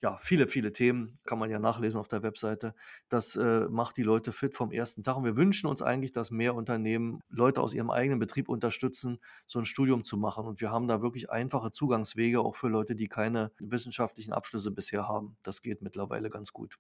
Ja, 0.02 0.16
viele, 0.16 0.48
viele 0.48 0.72
Themen 0.72 1.20
kann 1.24 1.38
man 1.38 1.50
ja 1.50 1.58
nachlesen 1.58 2.00
auf 2.00 2.08
der 2.08 2.22
Webseite. 2.22 2.74
Das 3.08 3.36
äh, 3.36 3.68
macht 3.70 3.96
die 3.96 4.02
Leute 4.02 4.32
fit 4.32 4.54
vom 4.54 4.72
ersten 4.72 5.02
Tag. 5.04 5.16
Und 5.16 5.24
wir 5.24 5.36
wünschen 5.36 5.68
uns 5.68 5.82
eigentlich, 5.82 6.10
dass 6.10 6.30
mehr 6.30 6.54
Unternehmen 6.56 7.20
Leute 7.28 7.60
aus 7.60 7.74
ihrem 7.74 7.90
eigenen 7.90 8.18
Betrieb 8.18 8.48
unterstützen, 8.48 9.20
so 9.46 9.60
ein 9.60 9.66
Studium 9.66 10.04
zu 10.04 10.16
machen. 10.16 10.46
Und 10.46 10.60
wir 10.60 10.72
haben 10.72 10.88
da 10.88 11.00
wirklich 11.00 11.30
einfache 11.30 11.70
Zugangswege, 11.70 12.40
auch 12.40 12.56
für 12.56 12.68
Leute, 12.68 12.96
die 12.96 13.08
keine 13.08 13.52
wissenschaftlichen 13.60 14.32
Abschlüsse 14.32 14.72
bisher 14.72 15.06
haben. 15.06 15.36
Das 15.42 15.62
geht 15.62 15.80
mittlerweile 15.80 16.28
ganz 16.28 16.52
gut. 16.52 16.76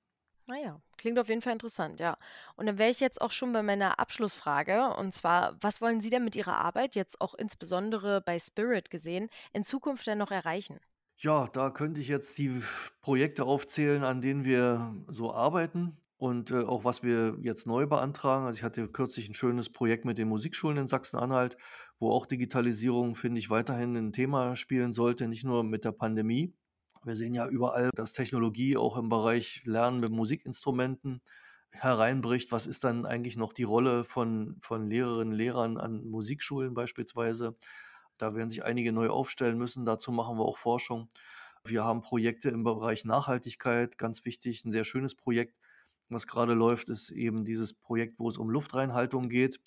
Naja, 0.50 0.74
ah 0.76 0.90
klingt 0.98 1.18
auf 1.18 1.28
jeden 1.28 1.40
Fall 1.40 1.54
interessant, 1.54 2.00
ja. 2.00 2.18
Und 2.56 2.66
dann 2.66 2.78
wäre 2.78 2.90
ich 2.90 3.00
jetzt 3.00 3.20
auch 3.20 3.30
schon 3.30 3.52
bei 3.52 3.62
meiner 3.62 3.98
Abschlussfrage. 3.98 4.94
Und 4.94 5.12
zwar, 5.14 5.56
was 5.60 5.80
wollen 5.80 6.00
Sie 6.00 6.10
denn 6.10 6.24
mit 6.24 6.36
Ihrer 6.36 6.56
Arbeit, 6.56 6.94
jetzt 6.96 7.20
auch 7.20 7.34
insbesondere 7.34 8.20
bei 8.20 8.38
Spirit 8.38 8.90
gesehen, 8.90 9.30
in 9.52 9.64
Zukunft 9.64 10.06
denn 10.06 10.18
noch 10.18 10.30
erreichen? 10.30 10.80
Ja, 11.16 11.46
da 11.46 11.70
könnte 11.70 12.00
ich 12.00 12.08
jetzt 12.08 12.38
die 12.38 12.62
Projekte 13.02 13.44
aufzählen, 13.44 14.04
an 14.04 14.20
denen 14.20 14.44
wir 14.44 14.94
so 15.08 15.32
arbeiten 15.32 15.98
und 16.16 16.50
äh, 16.50 16.62
auch 16.64 16.84
was 16.84 17.02
wir 17.02 17.36
jetzt 17.42 17.66
neu 17.66 17.86
beantragen. 17.86 18.46
Also 18.46 18.58
ich 18.58 18.62
hatte 18.62 18.88
kürzlich 18.88 19.28
ein 19.28 19.34
schönes 19.34 19.70
Projekt 19.70 20.04
mit 20.04 20.18
den 20.18 20.28
Musikschulen 20.28 20.78
in 20.78 20.86
Sachsen-Anhalt, 20.86 21.56
wo 21.98 22.10
auch 22.10 22.26
Digitalisierung, 22.26 23.16
finde 23.16 23.38
ich, 23.38 23.50
weiterhin 23.50 23.96
ein 23.96 24.12
Thema 24.12 24.56
spielen 24.56 24.92
sollte, 24.92 25.28
nicht 25.28 25.44
nur 25.44 25.62
mit 25.64 25.84
der 25.84 25.92
Pandemie. 25.92 26.54
Wir 27.04 27.16
sehen 27.16 27.32
ja 27.32 27.48
überall, 27.48 27.90
dass 27.94 28.12
Technologie 28.12 28.76
auch 28.76 28.96
im 28.98 29.08
Bereich 29.08 29.62
Lernen 29.64 30.00
mit 30.00 30.12
Musikinstrumenten 30.12 31.22
hereinbricht. 31.70 32.52
Was 32.52 32.66
ist 32.66 32.84
dann 32.84 33.06
eigentlich 33.06 33.36
noch 33.36 33.54
die 33.54 33.62
Rolle 33.62 34.04
von, 34.04 34.56
von 34.60 34.88
Lehrerinnen 34.88 35.32
und 35.32 35.38
Lehrern 35.38 35.78
an 35.78 36.04
Musikschulen 36.04 36.74
beispielsweise? 36.74 37.56
Da 38.18 38.34
werden 38.34 38.50
sich 38.50 38.64
einige 38.64 38.92
neu 38.92 39.08
aufstellen 39.08 39.56
müssen. 39.56 39.86
Dazu 39.86 40.12
machen 40.12 40.36
wir 40.36 40.44
auch 40.44 40.58
Forschung. 40.58 41.08
Wir 41.64 41.84
haben 41.84 42.02
Projekte 42.02 42.50
im 42.50 42.64
Bereich 42.64 43.06
Nachhaltigkeit, 43.06 43.96
ganz 43.96 44.26
wichtig, 44.26 44.64
ein 44.64 44.72
sehr 44.72 44.84
schönes 44.84 45.14
Projekt. 45.14 45.56
Was 46.10 46.26
gerade 46.26 46.52
läuft, 46.54 46.90
ist 46.90 47.10
eben 47.10 47.44
dieses 47.44 47.72
Projekt, 47.72 48.18
wo 48.18 48.28
es 48.28 48.36
um 48.36 48.50
Luftreinhaltung 48.50 49.28
geht. 49.30 49.60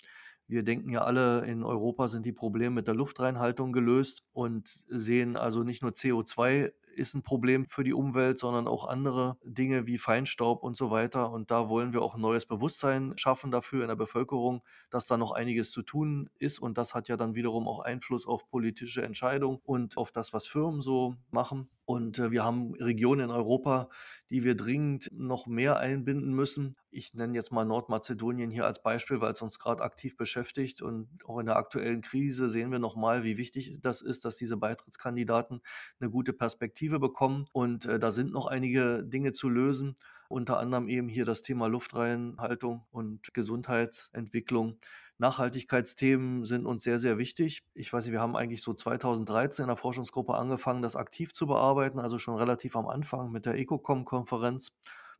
Wir 0.46 0.62
denken 0.62 0.90
ja 0.90 1.02
alle, 1.02 1.46
in 1.46 1.64
Europa 1.64 2.06
sind 2.06 2.26
die 2.26 2.32
Probleme 2.32 2.76
mit 2.76 2.86
der 2.86 2.94
Luftreinhaltung 2.94 3.72
gelöst 3.72 4.22
und 4.32 4.68
sehen 4.68 5.36
also 5.36 5.62
nicht 5.62 5.82
nur 5.82 5.92
CO2 5.92 6.72
ist 6.94 7.14
ein 7.14 7.22
Problem 7.22 7.64
für 7.64 7.84
die 7.84 7.92
Umwelt, 7.92 8.38
sondern 8.38 8.66
auch 8.66 8.86
andere 8.86 9.36
Dinge 9.44 9.86
wie 9.86 9.98
Feinstaub 9.98 10.62
und 10.62 10.76
so 10.76 10.90
weiter. 10.90 11.30
Und 11.30 11.50
da 11.50 11.68
wollen 11.68 11.92
wir 11.92 12.02
auch 12.02 12.14
ein 12.14 12.20
neues 12.20 12.46
Bewusstsein 12.46 13.12
schaffen 13.16 13.50
dafür 13.50 13.82
in 13.82 13.88
der 13.88 13.96
Bevölkerung, 13.96 14.62
dass 14.90 15.06
da 15.06 15.16
noch 15.16 15.32
einiges 15.32 15.70
zu 15.70 15.82
tun 15.82 16.30
ist. 16.38 16.58
Und 16.58 16.78
das 16.78 16.94
hat 16.94 17.08
ja 17.08 17.16
dann 17.16 17.34
wiederum 17.34 17.68
auch 17.68 17.80
Einfluss 17.80 18.26
auf 18.26 18.48
politische 18.48 19.02
Entscheidungen 19.02 19.60
und 19.64 19.96
auf 19.96 20.12
das, 20.12 20.32
was 20.32 20.46
Firmen 20.46 20.82
so 20.82 21.14
machen. 21.30 21.68
Und 21.86 22.18
äh, 22.18 22.30
wir 22.30 22.44
haben 22.44 22.74
Regionen 22.74 23.26
in 23.26 23.30
Europa, 23.30 23.88
die 24.30 24.42
wir 24.44 24.54
dringend 24.54 25.10
noch 25.12 25.46
mehr 25.46 25.78
einbinden 25.78 26.32
müssen. 26.32 26.76
Ich 26.90 27.12
nenne 27.12 27.34
jetzt 27.34 27.52
mal 27.52 27.64
Nordmazedonien 27.64 28.50
hier 28.50 28.64
als 28.64 28.82
Beispiel, 28.82 29.20
weil 29.20 29.32
es 29.32 29.42
uns 29.42 29.58
gerade 29.58 29.82
aktiv 29.82 30.16
beschäftigt. 30.16 30.80
Und 30.80 31.08
auch 31.26 31.38
in 31.38 31.46
der 31.46 31.56
aktuellen 31.56 32.00
Krise 32.00 32.48
sehen 32.48 32.72
wir 32.72 32.78
nochmal, 32.78 33.22
wie 33.22 33.36
wichtig 33.36 33.78
das 33.82 34.00
ist, 34.00 34.24
dass 34.24 34.36
diese 34.36 34.56
Beitrittskandidaten 34.56 35.60
eine 36.00 36.10
gute 36.10 36.32
Perspektive 36.32 36.83
bekommen. 36.88 37.46
Und 37.52 37.86
äh, 37.86 37.98
da 37.98 38.10
sind 38.10 38.32
noch 38.32 38.46
einige 38.46 39.04
Dinge 39.04 39.32
zu 39.32 39.48
lösen. 39.48 39.96
Unter 40.28 40.58
anderem 40.58 40.88
eben 40.88 41.08
hier 41.08 41.24
das 41.24 41.42
Thema 41.42 41.66
Luftreinhaltung 41.68 42.84
und 42.90 43.34
Gesundheitsentwicklung. 43.34 44.78
Nachhaltigkeitsthemen 45.18 46.44
sind 46.44 46.66
uns 46.66 46.82
sehr, 46.82 46.98
sehr 46.98 47.18
wichtig. 47.18 47.62
Ich 47.74 47.92
weiß 47.92 48.04
nicht, 48.04 48.12
wir 48.12 48.20
haben 48.20 48.36
eigentlich 48.36 48.62
so 48.62 48.74
2013 48.74 49.64
in 49.64 49.68
der 49.68 49.76
Forschungsgruppe 49.76 50.34
angefangen, 50.34 50.82
das 50.82 50.96
aktiv 50.96 51.32
zu 51.32 51.46
bearbeiten, 51.46 52.00
also 52.00 52.18
schon 52.18 52.36
relativ 52.36 52.74
am 52.74 52.88
Anfang 52.88 53.30
mit 53.30 53.46
der 53.46 53.54
ECOCOM-Konferenz 53.54 54.72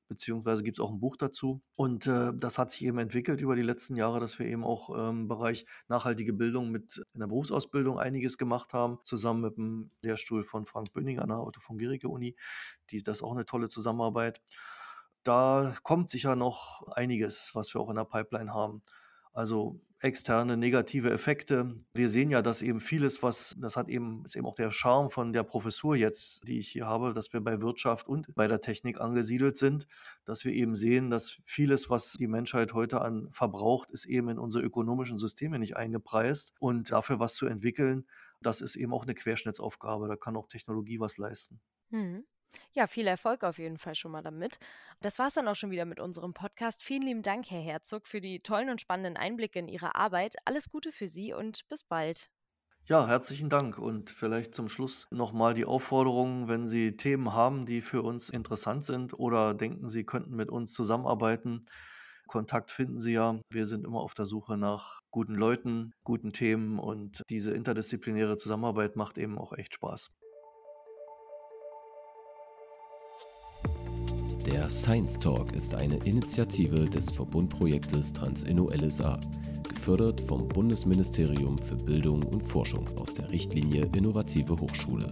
beziehungsweise 0.08 0.62
gibt 0.62 0.78
es 0.78 0.84
auch 0.84 0.90
ein 0.90 1.00
Buch 1.00 1.16
dazu. 1.16 1.62
Und 1.76 2.06
äh, 2.06 2.32
das 2.34 2.58
hat 2.58 2.70
sich 2.70 2.84
eben 2.84 2.98
entwickelt 2.98 3.40
über 3.40 3.56
die 3.56 3.62
letzten 3.62 3.96
Jahre, 3.96 4.20
dass 4.20 4.38
wir 4.38 4.46
eben 4.46 4.64
auch 4.64 4.90
im 4.90 4.96
ähm, 4.96 5.28
Bereich 5.28 5.66
nachhaltige 5.88 6.32
Bildung 6.32 6.70
mit 6.70 7.02
in 7.14 7.20
der 7.20 7.26
Berufsausbildung 7.26 7.98
einiges 7.98 8.38
gemacht 8.38 8.74
haben, 8.74 8.98
zusammen 9.02 9.40
mit 9.40 9.56
dem 9.56 9.90
Lehrstuhl 10.02 10.44
von 10.44 10.66
Frank 10.66 10.92
Böning 10.92 11.18
an 11.18 11.28
der 11.28 11.40
Otto 11.40 11.60
von 11.60 11.78
Gericke 11.78 12.08
Uni. 12.08 12.36
Die, 12.90 13.02
das 13.02 13.18
ist 13.18 13.22
auch 13.22 13.32
eine 13.32 13.46
tolle 13.46 13.68
Zusammenarbeit. 13.68 14.40
Da 15.22 15.74
kommt 15.82 16.10
sicher 16.10 16.36
noch 16.36 16.86
einiges, 16.88 17.50
was 17.54 17.74
wir 17.74 17.80
auch 17.80 17.90
in 17.90 17.96
der 17.96 18.04
Pipeline 18.04 18.52
haben. 18.52 18.82
Also 19.32 19.80
externe 20.04 20.58
negative 20.58 21.10
Effekte. 21.10 21.74
Wir 21.94 22.10
sehen 22.10 22.30
ja, 22.30 22.42
dass 22.42 22.60
eben 22.60 22.78
vieles, 22.78 23.22
was, 23.22 23.56
das 23.58 23.76
hat 23.76 23.88
eben, 23.88 24.22
ist 24.26 24.36
eben 24.36 24.46
auch 24.46 24.54
der 24.54 24.70
Charme 24.70 25.08
von 25.08 25.32
der 25.32 25.44
Professur 25.44 25.96
jetzt, 25.96 26.46
die 26.46 26.58
ich 26.58 26.68
hier 26.68 26.86
habe, 26.86 27.14
dass 27.14 27.32
wir 27.32 27.40
bei 27.40 27.62
Wirtschaft 27.62 28.06
und 28.06 28.32
bei 28.34 28.46
der 28.46 28.60
Technik 28.60 29.00
angesiedelt 29.00 29.56
sind, 29.56 29.86
dass 30.26 30.44
wir 30.44 30.52
eben 30.52 30.76
sehen, 30.76 31.08
dass 31.08 31.40
vieles, 31.44 31.88
was 31.88 32.12
die 32.12 32.26
Menschheit 32.26 32.74
heute 32.74 33.00
an 33.00 33.28
verbraucht, 33.30 33.90
ist 33.90 34.04
eben 34.04 34.28
in 34.28 34.38
unsere 34.38 34.62
ökonomischen 34.62 35.18
Systeme 35.18 35.58
nicht 35.58 35.76
eingepreist. 35.76 36.52
Und 36.60 36.92
dafür 36.92 37.18
was 37.18 37.34
zu 37.34 37.46
entwickeln, 37.46 38.06
das 38.42 38.60
ist 38.60 38.76
eben 38.76 38.92
auch 38.92 39.04
eine 39.04 39.14
Querschnittsaufgabe. 39.14 40.06
Da 40.06 40.16
kann 40.16 40.36
auch 40.36 40.48
Technologie 40.48 41.00
was 41.00 41.16
leisten. 41.16 41.60
Mhm. 41.88 42.24
Ja, 42.72 42.86
viel 42.86 43.06
Erfolg 43.06 43.44
auf 43.44 43.58
jeden 43.58 43.78
Fall 43.78 43.94
schon 43.94 44.12
mal 44.12 44.22
damit. 44.22 44.58
Das 45.00 45.18
war 45.18 45.26
es 45.26 45.34
dann 45.34 45.48
auch 45.48 45.56
schon 45.56 45.70
wieder 45.70 45.84
mit 45.84 46.00
unserem 46.00 46.34
Podcast. 46.34 46.82
Vielen 46.82 47.02
lieben 47.02 47.22
Dank, 47.22 47.50
Herr 47.50 47.60
Herzog, 47.60 48.06
für 48.06 48.20
die 48.20 48.40
tollen 48.40 48.70
und 48.70 48.80
spannenden 48.80 49.16
Einblicke 49.16 49.58
in 49.58 49.68
Ihre 49.68 49.94
Arbeit. 49.94 50.36
Alles 50.44 50.70
Gute 50.70 50.92
für 50.92 51.08
Sie 51.08 51.32
und 51.32 51.68
bis 51.68 51.84
bald. 51.84 52.30
Ja, 52.86 53.06
herzlichen 53.06 53.48
Dank 53.48 53.78
und 53.78 54.10
vielleicht 54.10 54.54
zum 54.54 54.68
Schluss 54.68 55.06
nochmal 55.10 55.54
die 55.54 55.64
Aufforderung, 55.64 56.48
wenn 56.48 56.66
Sie 56.66 56.98
Themen 56.98 57.32
haben, 57.32 57.64
die 57.64 57.80
für 57.80 58.02
uns 58.02 58.28
interessant 58.28 58.84
sind 58.84 59.18
oder 59.18 59.54
denken, 59.54 59.88
Sie 59.88 60.04
könnten 60.04 60.36
mit 60.36 60.50
uns 60.50 60.74
zusammenarbeiten. 60.74 61.60
Kontakt 62.26 62.70
finden 62.70 63.00
Sie 63.00 63.12
ja. 63.12 63.40
Wir 63.50 63.64
sind 63.64 63.86
immer 63.86 64.00
auf 64.00 64.12
der 64.12 64.26
Suche 64.26 64.58
nach 64.58 65.00
guten 65.10 65.34
Leuten, 65.34 65.92
guten 66.04 66.32
Themen 66.32 66.78
und 66.78 67.22
diese 67.30 67.52
interdisziplinäre 67.52 68.36
Zusammenarbeit 68.36 68.96
macht 68.96 69.16
eben 69.16 69.38
auch 69.38 69.54
echt 69.54 69.74
Spaß. 69.74 70.10
Der 74.46 74.68
Science 74.68 75.18
Talk 75.18 75.52
ist 75.54 75.74
eine 75.74 75.96
Initiative 76.04 76.84
des 76.84 77.10
Verbundprojektes 77.10 78.12
TransInno 78.12 78.70
LSA, 78.70 79.18
gefördert 79.66 80.20
vom 80.20 80.46
Bundesministerium 80.48 81.56
für 81.56 81.76
Bildung 81.76 82.22
und 82.24 82.46
Forschung 82.46 82.86
aus 82.98 83.14
der 83.14 83.30
Richtlinie 83.30 83.88
Innovative 83.94 84.54
Hochschule. 84.60 85.08